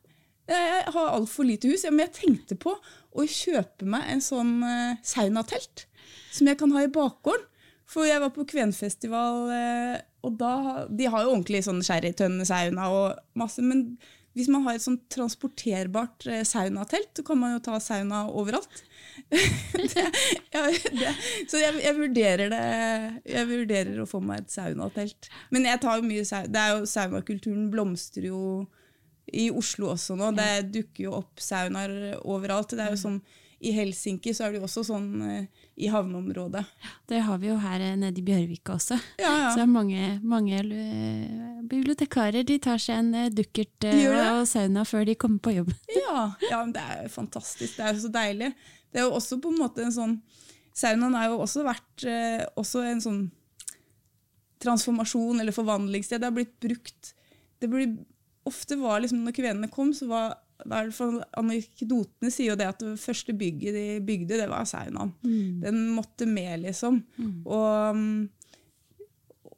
Jeg 0.51 0.93
har 0.95 1.15
altfor 1.15 1.47
lite 1.47 1.71
hus, 1.71 1.85
men 1.89 2.05
jeg 2.07 2.17
tenkte 2.17 2.59
på 2.59 2.75
å 3.13 3.27
kjøpe 3.29 3.87
meg 3.89 4.09
en 4.11 4.23
sånn 4.25 4.57
eh, 4.67 5.01
saunatelt 5.07 5.87
som 6.33 6.49
jeg 6.49 6.59
kan 6.61 6.73
ha 6.75 6.85
i 6.85 6.93
bakgården. 6.93 7.49
For 7.93 8.09
jeg 8.09 8.23
var 8.23 8.33
på 8.33 8.47
kvenfestival, 8.49 9.51
eh, 9.53 10.01
og 10.25 10.39
da, 10.41 10.55
de 10.89 11.11
har 11.13 11.25
jo 11.25 11.35
ordentlig 11.35 11.61
sånn 11.67 11.83
sherrytønnesauna 11.85 12.89
og 12.95 13.39
masse, 13.39 13.63
men 13.65 13.99
hvis 14.33 14.49
man 14.49 14.65
har 14.65 14.79
et 14.79 14.85
sånn 14.85 14.97
transporterbart 15.13 16.25
eh, 16.31 16.41
saunatelt, 16.49 17.11
så 17.19 17.25
kan 17.27 17.41
man 17.43 17.57
jo 17.57 17.63
ta 17.67 17.77
sauna 17.85 18.25
overalt. 18.33 18.81
det, 19.33 20.07
ja, 20.55 20.63
det, 20.73 21.13
så 21.51 21.61
jeg, 21.61 21.83
jeg, 21.85 21.97
vurderer 21.99 22.53
det. 22.55 22.63
Jeg 23.29 23.51
vurderer 23.51 24.01
å 24.01 24.09
få 24.09 24.23
meg 24.25 24.47
et 24.47 24.55
saunatelt. 24.55 25.29
Men 25.53 25.69
jeg 25.69 25.83
tar 25.85 26.01
jo 26.01 26.09
mye 26.09 26.25
sauna. 26.25 26.71
Saunakulturen 26.89 27.69
blomstrer 27.75 28.31
jo 28.31 28.41
i 29.27 29.51
Oslo 29.51 29.93
også 29.93 30.17
nå. 30.19 30.33
Det 30.37 30.51
dukker 30.73 31.07
jo 31.07 31.15
opp 31.21 31.41
saunaer 31.43 32.19
overalt. 32.23 32.75
Det 32.75 32.85
er 32.85 32.95
jo 32.95 33.01
sånn 33.05 33.23
i 33.63 33.71
Helsinki 33.77 34.33
så 34.35 34.49
er 34.49 34.55
det 34.55 34.59
jo 34.59 34.67
også 34.67 34.83
sånn 34.89 35.05
eh, 35.23 35.67
i 35.79 35.87
havneområdet. 35.93 36.65
Det 37.07 37.21
har 37.23 37.39
vi 37.39 37.47
jo 37.47 37.59
her 37.63 37.85
eh, 37.85 37.95
nede 37.99 38.19
i 38.19 38.25
Bjørvika 38.27 38.75
også. 38.75 38.99
Ja, 39.23 39.31
ja. 39.45 39.53
Så 39.55 39.69
mange, 39.71 40.17
mange 40.27 40.59
eh, 40.59 41.61
bibliotekarer 41.71 42.43
de 42.49 42.59
tar 42.63 42.83
seg 42.83 42.99
en 42.99 43.31
dukkert 43.31 43.87
og 43.87 44.43
sauna 44.51 44.83
før 44.89 45.07
de 45.07 45.15
kommer 45.15 45.39
på 45.45 45.55
jobb. 45.61 45.71
Ja, 46.03 46.25
ja, 46.43 46.59
men 46.59 46.75
det 46.75 46.83
er 46.83 47.05
jo 47.05 47.13
fantastisk. 47.15 47.79
Det 47.79 47.87
er 47.87 47.95
jo 47.95 48.03
så 48.03 48.11
deilig. 48.13 48.51
Det 48.91 49.01
er 49.01 49.07
jo 49.07 49.15
også 49.21 49.39
på 49.41 49.53
en 49.53 49.63
måte 49.63 49.87
en 49.87 49.95
sånn 49.95 50.19
Saunaen 50.73 51.15
har 51.15 51.29
jo 51.29 51.43
også 51.45 51.63
vært 51.67 52.05
eh, 52.09 52.43
også 52.57 52.83
en 52.89 53.01
sånn 53.05 53.23
transformasjon 54.63 55.43
eller 55.43 55.55
forvandlingssted. 55.55 56.23
Det 56.23 56.31
har 56.31 56.35
blitt 56.35 56.55
brukt 56.65 57.13
det 57.63 57.69
blir, 57.71 57.93
Ofte 58.49 58.79
var 58.81 59.03
liksom 59.03 59.21
Når 59.23 59.37
kvenene 59.37 59.71
kom, 59.71 59.93
så 59.95 60.09
var 60.11 60.39
Anekdotene 60.63 62.31
sier 62.31 62.53
jo 62.53 62.59
det 62.59 62.69
at 62.71 62.83
det 62.83 62.95
første 63.03 63.35
bygget 63.35 63.75
de 63.75 63.87
bygde, 64.07 64.39
det 64.39 64.47
var 64.51 64.67
saunaen. 64.69 65.11
Den 65.63 65.89
måtte 65.97 66.27
med, 66.29 66.61
liksom. 66.63 67.01
Og, 67.43 67.99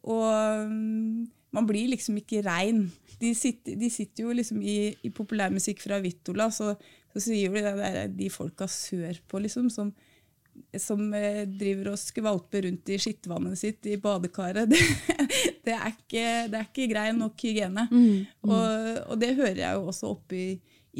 og 0.09 0.25
man 1.55 1.68
blir 1.68 1.92
liksom 1.92 2.18
ikke 2.18 2.42
rein. 2.47 2.87
De 3.20 3.35
sitter, 3.37 3.77
de 3.79 3.90
sitter 3.92 4.27
jo 4.27 4.35
liksom 4.35 4.62
i, 4.62 4.94
i 5.07 5.12
populærmusikk 5.14 5.85
fra 5.85 6.01
Vittola, 6.03 6.49
så, 6.51 6.73
så 7.12 7.23
sier 7.23 7.53
de 7.53 7.62
det 7.62 7.77
der, 7.79 8.01
de 8.11 8.31
folka 8.33 8.66
sørpå, 8.70 9.38
liksom, 9.44 9.68
som, 9.70 9.92
som 10.81 11.07
eh, 11.14 11.44
driver 11.47 11.92
og 11.92 12.01
skvalper 12.01 12.66
rundt 12.66 12.90
i 12.90 12.99
skittvannet 13.03 13.61
sitt 13.61 13.87
i 13.87 14.01
badekaret. 14.03 14.70
Det, 14.73 14.83
det, 15.64 15.74
er, 15.74 15.90
ikke, 15.94 16.24
det 16.53 16.59
er 16.61 16.68
ikke 16.68 16.88
grei 16.92 17.09
nok 17.16 17.44
hygiene. 17.46 17.87
Og, 18.44 19.03
og 19.09 19.18
det 19.20 19.35
hører 19.38 19.61
jeg 19.62 19.79
jo 19.79 19.88
også 19.92 20.11
oppe 20.14 20.37
i, 20.38 20.48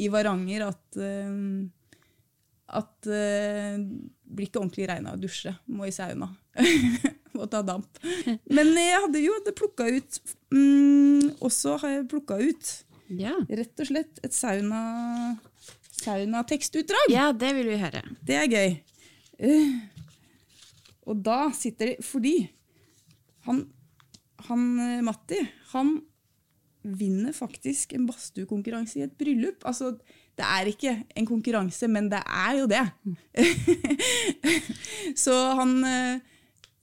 i 0.01 0.09
Varanger, 0.11 0.67
at, 0.71 0.99
uh, 0.99 1.99
at 2.81 3.09
uh, 3.11 3.77
blir 4.25 4.49
ikke 4.49 4.61
ordentlig 4.63 4.89
rein 4.89 5.05
av 5.07 5.17
å 5.17 5.21
dusje. 5.21 5.53
Må 5.71 5.87
i 5.87 5.93
sauna. 5.95 6.31
og 7.35 7.49
ta 7.51 7.61
damp. 7.67 7.99
Men 8.47 8.73
jeg 8.79 9.01
hadde 9.05 9.21
jo 9.23 9.35
plukka 9.57 9.87
ut 9.91 10.19
mm, 10.55 11.35
Også 11.43 11.73
har 11.81 11.97
jeg 11.97 12.05
plukka 12.13 12.37
ut 12.39 12.69
Ja. 13.11 13.33
rett 13.49 13.81
og 13.83 13.89
slett 13.89 14.21
et 14.25 14.33
sauna 14.33 14.79
saunatekstutdrag. 15.99 17.11
ja, 17.11 17.29
det 17.35 17.51
vil 17.57 17.69
vi 17.71 17.77
høre. 17.81 18.01
Det 18.25 18.37
er 18.39 18.47
gøy. 18.51 18.77
Uh, 19.35 19.75
og 21.11 21.19
da 21.25 21.49
sitter 21.53 21.91
de 21.91 22.05
Fordi 22.05 22.35
han, 23.45 23.65
han 24.49 24.67
eh, 24.79 25.01
Matti, 25.05 25.39
han 25.73 25.97
vinner 26.85 27.33
faktisk 27.33 27.95
en 27.97 28.05
badstuekonkurranse 28.05 28.99
i 28.99 29.05
et 29.07 29.17
bryllup. 29.17 29.65
Altså, 29.65 29.95
det 30.37 30.45
er 30.45 30.69
ikke 30.69 30.93
en 31.17 31.27
konkurranse, 31.27 31.89
men 31.89 32.11
det 32.11 32.21
er 32.21 32.59
jo 32.59 32.69
det. 32.69 32.85
så 35.25 35.35
han 35.61 35.77
eh, 35.89 36.31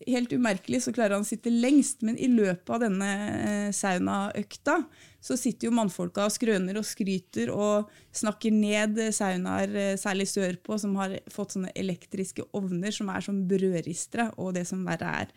Helt 0.03 0.33
umerkelig 0.35 0.81
så 0.83 0.91
klarer 0.91 1.15
han 1.15 1.23
å 1.23 1.27
sitte 1.29 1.47
lengst, 1.47 2.01
men 2.03 2.17
i 2.19 2.27
løpet 2.27 2.73
av 2.75 2.81
denne 2.83 3.11
eh, 3.37 3.69
saunaøkta 3.71 4.81
så 5.23 5.37
sitter 5.39 5.69
jo 5.69 5.75
mannfolka 5.77 6.25
og 6.27 6.35
skrøner 6.35 6.81
og 6.81 6.87
skryter 6.89 7.53
og 7.55 7.93
snakker 8.11 8.51
ned 8.51 8.99
saunaer, 9.15 9.95
særlig 10.03 10.27
sørpå, 10.33 10.75
som 10.83 10.97
har 10.99 11.15
fått 11.31 11.55
sånne 11.55 11.71
elektriske 11.79 12.49
ovner 12.59 12.91
som 12.91 13.13
er 13.15 13.23
som 13.23 13.39
brødristere, 13.47 14.33
og 14.43 14.57
det 14.59 14.67
som 14.67 14.83
verre 14.89 15.13
er. 15.21 15.31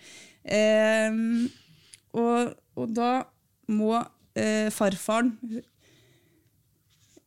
Ehm, 0.57 1.45
og, 2.15 2.55
og 2.79 2.91
da 2.95 3.11
må 3.71 3.93
eh, 4.37 4.71
farfaren 4.73 5.35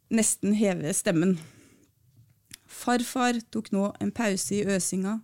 nesten 0.08 0.56
heve 0.56 0.92
stemmen. 0.96 1.36
Farfar 2.68 3.40
tok 3.52 3.72
nå 3.74 3.88
en 4.00 4.12
pause 4.14 4.56
i 4.56 4.64
øsinga 4.76 5.18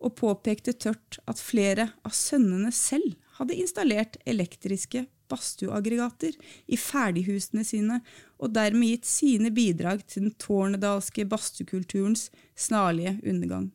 og 0.00 0.16
påpekte 0.16 0.72
tørt 0.80 1.18
at 1.28 1.40
flere 1.42 1.90
av 2.06 2.14
sønnene 2.16 2.72
selv 2.72 3.16
hadde 3.36 3.56
installert 3.60 4.16
elektriske 4.28 5.04
badstueaggregater 5.30 6.34
i 6.72 6.78
ferdighusene 6.80 7.64
sine 7.66 8.00
og 8.40 8.54
dermed 8.56 8.94
gitt 8.94 9.08
sine 9.08 9.52
bidrag 9.54 10.02
til 10.06 10.26
den 10.26 10.34
tårnedalske 10.40 11.26
badstuekulturens 11.30 12.28
snarlige 12.58 13.18
undergang. 13.22 13.70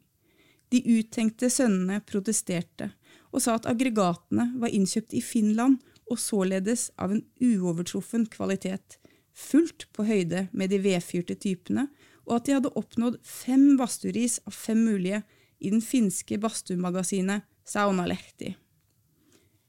De 0.73 0.81
uttenkte 0.97 1.49
sønnene 1.53 2.01
protesterte 2.09 2.91
og 3.35 3.43
sa 3.43 3.57
at 3.59 3.67
aggregatene 3.67 4.47
var 4.61 4.71
innkjøpt 4.71 5.15
i 5.17 5.21
Finland 5.23 5.81
og 6.07 6.21
således 6.21 6.87
av 7.01 7.11
en 7.11 7.23
uovertruffen 7.43 8.27
kvalitet, 8.31 8.99
fullt 9.35 9.89
på 9.95 10.05
høyde 10.07 10.45
med 10.55 10.71
de 10.71 10.79
vedfyrte 10.79 11.35
typene, 11.35 11.89
og 12.25 12.37
at 12.37 12.47
de 12.47 12.55
hadde 12.55 12.75
oppnådd 12.79 13.17
fem 13.27 13.75
badstueris 13.79 14.39
av 14.47 14.55
fem 14.55 14.79
mulige 14.87 15.21
i 15.59 15.71
den 15.73 15.83
finske 15.83 16.39
badstuemagasinet 16.41 17.45
Saunalehti. 17.65 18.53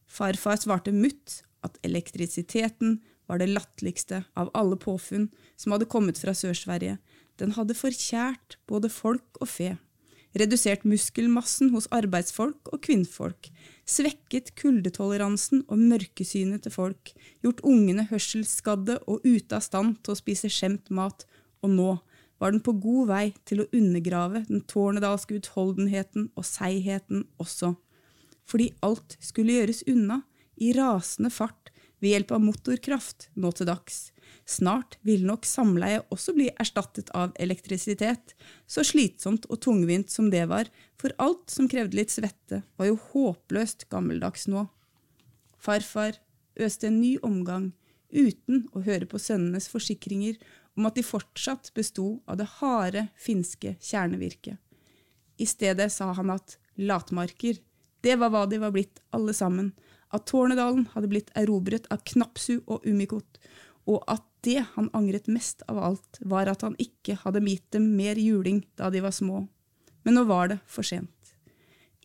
Farfar 0.06 0.60
svarte 0.60 0.92
mutt 0.94 1.40
at 1.66 1.78
elektrisiteten 1.84 3.00
var 3.26 3.40
det 3.40 3.50
latterligste 3.50 4.22
av 4.38 4.52
alle 4.54 4.78
påfunn 4.78 5.26
som 5.58 5.74
hadde 5.74 5.88
kommet 5.90 6.20
fra 6.20 6.36
Sør-Sverige. 6.36 7.00
Den 7.40 7.56
hadde 7.56 7.76
forkjært 7.76 8.58
både 8.70 8.92
folk 8.92 9.40
og 9.40 9.50
fe, 9.50 9.74
redusert 10.40 10.84
muskelmassen 10.88 11.70
hos 11.74 11.88
arbeidsfolk 11.94 12.70
og 12.72 12.82
kvinnfolk, 12.84 13.48
svekket 13.88 14.52
kuldetoleransen 14.58 15.64
og 15.70 15.80
mørkesynet 15.80 16.64
til 16.66 16.74
folk, 16.74 17.12
gjort 17.44 17.62
ungene 17.66 18.06
hørselsskadde 18.10 18.98
og 19.06 19.24
ute 19.24 19.56
av 19.56 19.64
stand 19.64 19.96
til 20.02 20.14
å 20.14 20.18
spise 20.18 20.50
skjemt 20.52 20.90
mat, 20.94 21.24
og 21.64 21.72
nå 21.72 21.90
var 22.42 22.52
den 22.52 22.62
på 22.64 22.74
god 22.82 23.08
vei 23.10 23.24
til 23.48 23.62
å 23.62 23.68
undergrave 23.74 24.44
den 24.48 24.64
tårnedalske 24.68 25.38
utholdenheten 25.38 26.28
og 26.36 26.44
seigheten 26.44 27.24
også. 27.42 27.72
Fordi 28.46 28.70
alt 28.86 29.16
skulle 29.24 29.56
gjøres 29.56 29.86
unna, 29.90 30.22
i 30.56 30.70
rasende 30.72 31.28
fart, 31.32 31.72
ved 32.00 32.12
hjelp 32.14 32.32
av 32.36 32.44
motorkraft 32.44 33.30
nå 33.40 33.50
til 33.56 33.68
dags. 33.68 34.10
Snart 34.46 34.98
vil 35.06 35.24
nok 35.26 35.46
samleie 35.48 36.02
også 36.14 36.34
bli 36.36 36.50
erstattet 36.62 37.10
av 37.18 37.32
elektrisitet, 37.42 38.34
så 38.66 38.84
slitsomt 38.86 39.48
og 39.50 39.60
tungvint 39.64 40.12
som 40.12 40.30
det 40.30 40.44
var, 40.50 40.70
for 41.00 41.14
alt 41.22 41.50
som 41.50 41.68
krevde 41.70 41.98
litt 41.98 42.14
svette, 42.14 42.62
var 42.78 42.90
jo 42.90 43.00
håpløst 43.10 43.88
gammeldags 43.90 44.46
nå. 44.50 44.68
Farfar 45.58 46.20
øste 46.62 46.90
en 46.90 47.00
ny 47.00 47.16
omgang, 47.26 47.72
uten 48.10 48.68
å 48.72 48.84
høre 48.86 49.08
på 49.10 49.18
sønnenes 49.20 49.66
forsikringer 49.72 50.38
om 50.76 50.86
at 50.86 50.96
de 50.96 51.04
fortsatt 51.04 51.72
besto 51.74 52.20
av 52.30 52.38
det 52.40 52.48
harde 52.60 53.08
finske 53.18 53.74
kjernevirket. 53.82 54.60
I 55.36 55.46
stedet 55.48 55.90
sa 55.92 56.12
han 56.16 56.30
at 56.32 56.56
latmarker, 56.80 57.58
det 58.04 58.14
var 58.20 58.30
hva 58.32 58.44
de 58.48 58.60
var 58.62 58.72
blitt 58.72 59.02
alle 59.16 59.34
sammen, 59.36 59.72
at 60.14 60.28
Tårnedalen 60.30 60.86
hadde 60.92 61.10
blitt 61.10 61.32
erobret 61.36 61.88
av 61.92 62.04
Knapsu 62.06 62.60
og 62.60 62.84
Ummikot, 62.86 63.40
og 63.86 64.02
at 64.10 64.24
det 64.46 64.62
han 64.74 64.90
angret 64.94 65.28
mest 65.30 65.62
av 65.70 65.78
alt, 65.82 66.18
var 66.20 66.50
at 66.50 66.62
han 66.66 66.76
ikke 66.82 67.18
hadde 67.22 67.42
gitt 67.46 67.66
dem 67.74 67.88
mer 67.98 68.18
juling 68.18 68.62
da 68.78 68.90
de 68.90 69.02
var 69.02 69.14
små. 69.14 69.46
Men 70.06 70.18
nå 70.18 70.26
var 70.28 70.52
det 70.52 70.60
for 70.70 70.86
sent. 70.86 71.10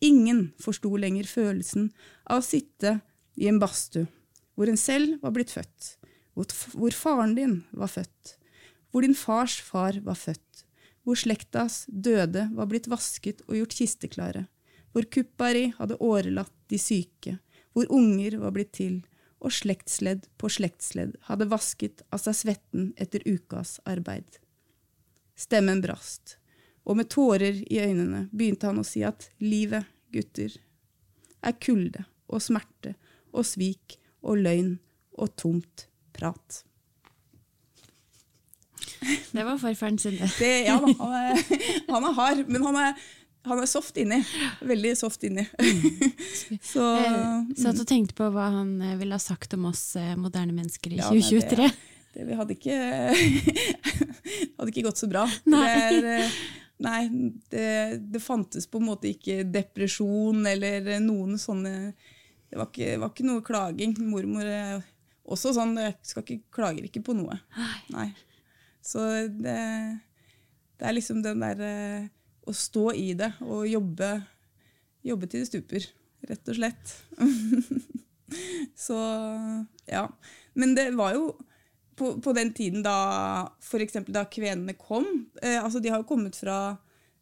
Ingen 0.02 0.48
forsto 0.58 0.90
lenger 0.98 1.28
følelsen 1.30 1.92
av 2.26 2.40
å 2.40 2.46
sitte 2.46 2.96
i 3.38 3.46
en 3.50 3.60
badstue, 3.62 4.08
hvor 4.58 4.70
en 4.70 4.80
selv 4.80 5.22
var 5.22 5.34
blitt 5.36 5.54
født, 5.54 5.92
hvor 6.34 6.96
faren 6.96 7.36
din 7.38 7.60
var 7.70 7.92
født, 7.92 8.34
hvor 8.90 9.06
din 9.06 9.14
fars 9.16 9.60
far 9.62 10.00
var 10.02 10.18
født, 10.18 10.64
hvor 11.06 11.18
slektas 11.18 11.84
døde 11.86 12.48
var 12.54 12.68
blitt 12.70 12.90
vasket 12.90 13.44
og 13.46 13.56
gjort 13.60 13.78
kisteklare, 13.78 14.44
hvor 14.92 15.06
Kuppari 15.08 15.70
hadde 15.78 16.00
årelatt 16.02 16.52
de 16.70 16.78
syke, 16.82 17.38
hvor 17.72 17.88
unger 17.94 18.36
var 18.42 18.52
blitt 18.54 18.74
til, 18.76 19.00
og 19.42 19.52
slektsledd 19.54 20.28
på 20.38 20.50
slektsledd 20.52 21.16
hadde 21.28 21.48
vasket 21.50 22.04
av 22.14 22.22
seg 22.22 22.38
svetten 22.38 22.92
etter 23.00 23.24
ukas 23.26 23.80
arbeid. 23.88 24.38
Stemmen 25.38 25.82
brast, 25.82 26.36
og 26.86 26.98
med 26.98 27.10
tårer 27.10 27.62
i 27.66 27.80
øynene 27.82 28.26
begynte 28.30 28.70
han 28.70 28.80
å 28.82 28.86
si 28.86 29.02
at 29.06 29.28
livet, 29.42 29.86
gutter, 30.14 30.54
er 31.42 31.58
kulde 31.58 32.04
og 32.30 32.42
smerte 32.44 32.94
og 33.32 33.46
svik 33.48 33.98
og 34.22 34.38
løgn 34.44 34.76
og 35.18 35.34
tomt 35.40 35.88
prat. 36.14 36.62
Det 39.32 39.42
var 39.42 39.58
farfaren 39.58 39.98
sin, 39.98 40.18
det. 40.38 40.50
ja 40.68 40.76
da, 40.78 40.92
han 41.00 41.14
er, 41.18 41.42
han 41.88 42.06
er 42.06 42.16
hard, 42.18 42.44
men 42.46 42.66
han 42.66 42.78
er, 42.78 43.06
han 43.42 43.58
er 43.62 43.66
soft 43.66 43.96
inni. 43.98 44.20
Veldig 44.60 44.92
soft 44.98 45.24
inni. 45.26 45.44
så 46.72 46.84
Jeg 47.02 47.58
satt 47.58 47.80
og 47.82 47.88
tenkte 47.88 48.16
på 48.18 48.28
hva 48.34 48.48
han 48.54 48.76
eh, 48.82 48.96
ville 49.00 49.16
ha 49.16 49.22
sagt 49.22 49.56
om 49.56 49.66
oss 49.72 49.96
eh, 49.98 50.14
moderne 50.18 50.54
mennesker 50.54 50.94
i 50.94 51.00
ja, 51.00 51.08
2023. 51.10 51.66
Nei, 51.66 51.72
det, 52.14 52.26
det 52.28 52.38
hadde, 52.38 52.56
ikke, 52.58 52.78
hadde 54.58 54.70
ikke 54.74 54.86
gått 54.86 55.02
så 55.02 55.10
bra. 55.10 55.26
Nei, 55.50 55.66
det, 55.66 56.14
er, 56.14 56.38
nei 56.86 57.02
det, 57.50 57.66
det, 58.14 58.22
fantes 58.22 58.70
på 58.70 58.82
en 58.82 58.88
måte 58.92 59.10
ikke 59.10 59.42
depresjon 59.48 60.46
eller 60.46 60.94
noen 61.02 61.38
sånne 61.40 61.76
Det 62.52 62.58
var 62.60 62.70
ikke, 62.70 62.94
var 63.02 63.14
ikke 63.14 63.28
noe 63.28 63.46
klaging. 63.46 63.98
Mormor 64.06 64.46
er 64.46 64.82
også 65.22 65.54
sånn 65.56 65.74
Jeg 65.80 65.98
skal 66.06 66.26
ikke, 66.26 66.42
klager 66.62 66.86
ikke 66.86 67.02
på 67.02 67.18
noe. 67.18 67.42
Nei. 67.90 68.12
Så 68.82 69.02
det, 69.30 69.60
det 70.78 70.86
er 70.86 70.94
liksom 70.94 71.22
den 71.26 71.42
derre 71.42 71.72
å 72.46 72.54
stå 72.56 72.90
i 72.98 73.12
det 73.18 73.30
og 73.44 73.66
jobbe, 73.68 74.10
jobbe 75.06 75.28
til 75.30 75.42
det 75.42 75.50
stuper, 75.50 75.88
rett 76.30 76.50
og 76.50 76.58
slett. 76.58 76.94
så 78.86 78.98
ja. 79.90 80.06
Men 80.58 80.74
det 80.76 80.90
var 80.98 81.16
jo 81.16 81.32
på, 81.96 82.14
på 82.24 82.34
den 82.36 82.52
tiden 82.56 82.84
da 82.84 82.96
f.eks. 83.62 84.00
da 84.08 84.24
kvenene 84.30 84.74
kom 84.78 85.06
eh, 85.42 85.58
altså 85.60 85.82
De 85.82 85.90
har 85.92 86.00
jo 86.00 86.08
kommet 86.08 86.38
fra, 86.40 86.76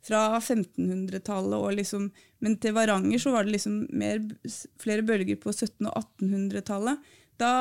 fra 0.07 0.23
1500-tallet, 0.39 1.75
liksom, 1.81 2.11
men 2.41 2.57
til 2.63 2.77
Varanger 2.77 3.23
så 3.23 3.35
var 3.35 3.47
det 3.47 3.57
liksom 3.57 3.83
mer, 3.91 4.23
flere 4.81 5.05
bølger 5.07 5.41
på 5.43 5.53
1700- 5.53 5.91
og 5.91 6.05
1800-tallet. 6.23 7.11
Da, 7.41 7.53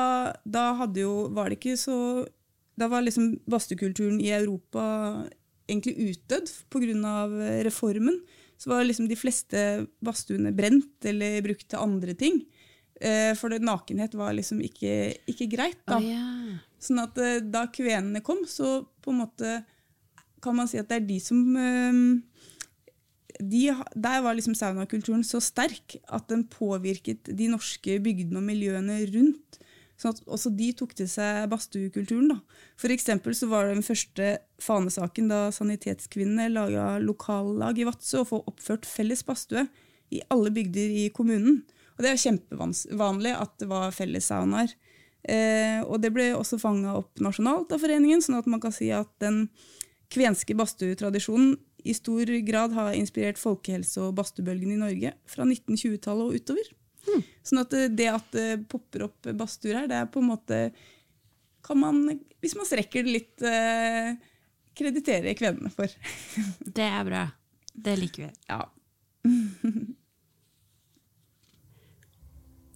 da 0.44 0.70
jo, 0.96 1.30
var 1.34 1.48
det 1.48 1.56
ikke 1.56 1.78
så 1.80 2.26
Da 2.76 2.84
var 2.92 3.00
liksom 3.00 3.38
badstukulturen 3.48 4.18
i 4.20 4.28
Europa 4.36 4.82
egentlig 5.70 6.10
utdødd 6.10 6.52
pga. 6.72 7.14
reformen. 7.66 8.20
Så 8.60 8.68
var 8.68 8.84
liksom 8.84 9.08
de 9.08 9.16
fleste 9.16 9.60
badstuene 10.04 10.52
brent 10.52 11.06
eller 11.08 11.40
brukt 11.44 11.68
til 11.70 11.80
andre 11.80 12.14
ting. 12.14 12.42
Eh, 13.00 13.32
for 13.38 13.48
det, 13.48 13.62
nakenhet 13.64 14.14
var 14.18 14.34
liksom 14.36 14.60
ikke, 14.60 15.14
ikke 15.30 15.48
greit. 15.48 15.80
da. 15.88 15.96
Oh, 15.96 16.04
yeah. 16.04 16.58
Sånn 16.80 17.00
at 17.00 17.16
eh, 17.20 17.38
da 17.40 17.64
kvenene 17.72 18.20
kom, 18.24 18.42
så 18.48 18.82
på 19.00 19.14
en 19.14 19.22
måte 19.22 19.60
kan 20.44 20.56
man 20.56 20.68
si 20.68 20.80
at 20.80 20.88
det 20.88 21.00
er 21.00 21.08
de 21.08 21.16
som 21.20 21.40
eh, 21.60 22.00
de, 23.40 23.62
Der 23.72 24.20
var 24.24 24.36
liksom 24.36 24.56
saunakulturen 24.56 25.24
så 25.24 25.40
sterk 25.40 25.96
at 26.12 26.28
den 26.28 26.44
påvirket 26.52 27.32
de 27.36 27.48
norske 27.52 27.96
bygdene 28.04 28.40
og 28.40 28.48
miljøene 28.48 29.00
rundt. 29.14 29.60
Sånn 30.00 30.14
at 30.14 30.22
også 30.24 30.52
de 30.56 30.70
tok 30.76 30.94
til 30.96 31.08
seg 31.10 31.44
badstuekulturen. 31.52 32.38
Eksempel 32.88 33.34
så 33.36 33.50
var 33.50 33.66
det 33.66 33.76
den 33.76 33.84
første 33.84 34.30
fanesaken 34.62 35.28
da 35.28 35.40
sanitetskvinnene 35.52 36.48
laga 36.54 36.94
lokallag 37.04 37.80
i 37.80 37.84
Vadsø 37.88 38.22
og 38.22 38.30
få 38.30 38.40
oppført 38.48 38.88
felles 38.88 39.22
badstue 39.28 39.66
i 40.10 40.22
alle 40.32 40.52
bygder 40.54 40.96
i 41.02 41.04
kommunen. 41.14 41.60
Og 41.98 42.04
det 42.06 42.14
er 42.14 42.22
kjempevanlig 42.22 43.34
at 43.36 43.52
det 43.60 43.68
var 43.68 43.92
felles 43.92 44.30
saunaer. 44.32 44.72
Eh, 45.28 45.84
og 45.84 46.00
det 46.00 46.14
ble 46.16 46.30
også 46.32 46.56
fanga 46.62 46.96
opp 46.96 47.20
nasjonalt 47.20 47.74
av 47.76 47.82
foreningen, 47.82 48.24
sånn 48.24 48.38
at 48.40 48.48
man 48.48 48.62
kan 48.62 48.72
si 48.72 48.88
at 48.94 49.10
den 49.20 49.50
kvenske 50.10 50.56
badstuetradisjonen 50.56 51.58
i 51.84 51.92
stor 51.96 52.28
grad 52.44 52.72
har 52.76 52.96
inspirert 52.96 53.40
folkehelse- 53.40 54.00
og 54.06 54.16
badstuebølgen 54.16 54.72
i 54.74 54.80
Norge 54.80 55.12
fra 55.28 55.44
1920-tallet 55.44 56.24
og 56.24 56.40
utover. 56.40 56.72
Hmm. 57.10 57.22
Sånn 57.46 57.62
at 57.62 57.76
det 57.96 58.08
at 58.10 58.32
det 58.36 58.48
popper 58.70 59.06
opp 59.08 59.30
badstuer 59.34 59.82
her, 59.82 59.90
det 59.90 59.98
er 59.98 60.10
på 60.12 60.22
en 60.22 60.30
måte 60.30 60.58
kan 61.60 61.76
man, 61.76 62.20
Hvis 62.40 62.56
man 62.56 62.64
strekker 62.64 63.04
det 63.04 63.12
litt, 63.12 63.42
eh, 63.44 64.14
kreditere 64.76 65.34
kvenene 65.36 65.68
for. 65.74 65.92
det 66.78 66.86
er 66.86 67.04
bra. 67.04 67.24
Det 67.74 67.96
liker 68.00 68.26
vi. 68.26 68.32
Ja. 68.48 68.62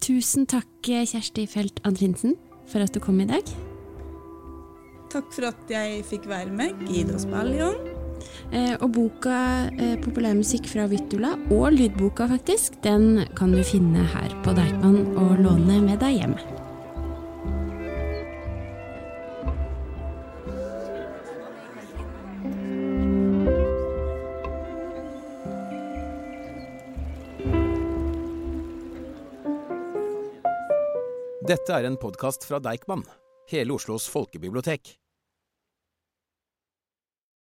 Tusen 0.04 0.44
takk, 0.44 0.68
Kjersti 0.84 1.46
Felt 1.48 1.80
Andrinsen, 1.88 2.36
for 2.68 2.84
at 2.84 2.92
du 2.92 3.00
kom 3.00 3.22
i 3.24 3.28
dag. 3.30 3.48
Takk 5.14 5.32
for 5.32 5.48
at 5.48 5.70
jeg 5.72 6.04
fikk 6.10 6.28
være 6.28 6.52
med. 6.52 6.84
Gidos 6.90 7.24
Ballion. 7.30 7.93
Eh, 8.52 8.74
og 8.80 8.92
boka 8.94 9.36
eh, 9.78 9.96
'Populærmusikk 10.00 10.68
fra 10.70 10.88
Vittula', 10.90 11.36
og 11.50 11.72
lydboka 11.72 12.28
faktisk, 12.30 12.80
den 12.82 13.24
kan 13.36 13.52
du 13.52 13.62
finne 13.62 14.04
her 14.14 14.34
på 14.44 14.54
Deichman 14.56 15.16
og 15.16 15.38
låne 15.42 15.80
med 15.82 15.98
deg 16.00 16.20
hjemme. 16.20 16.54
Dette 31.44 31.74
er 31.76 31.84
en 31.84 31.98
podkast 32.00 32.46
fra 32.48 32.56
Deichman, 32.56 33.02
hele 33.52 33.74
Oslos 33.76 34.06
folkebibliotek. 34.08 35.03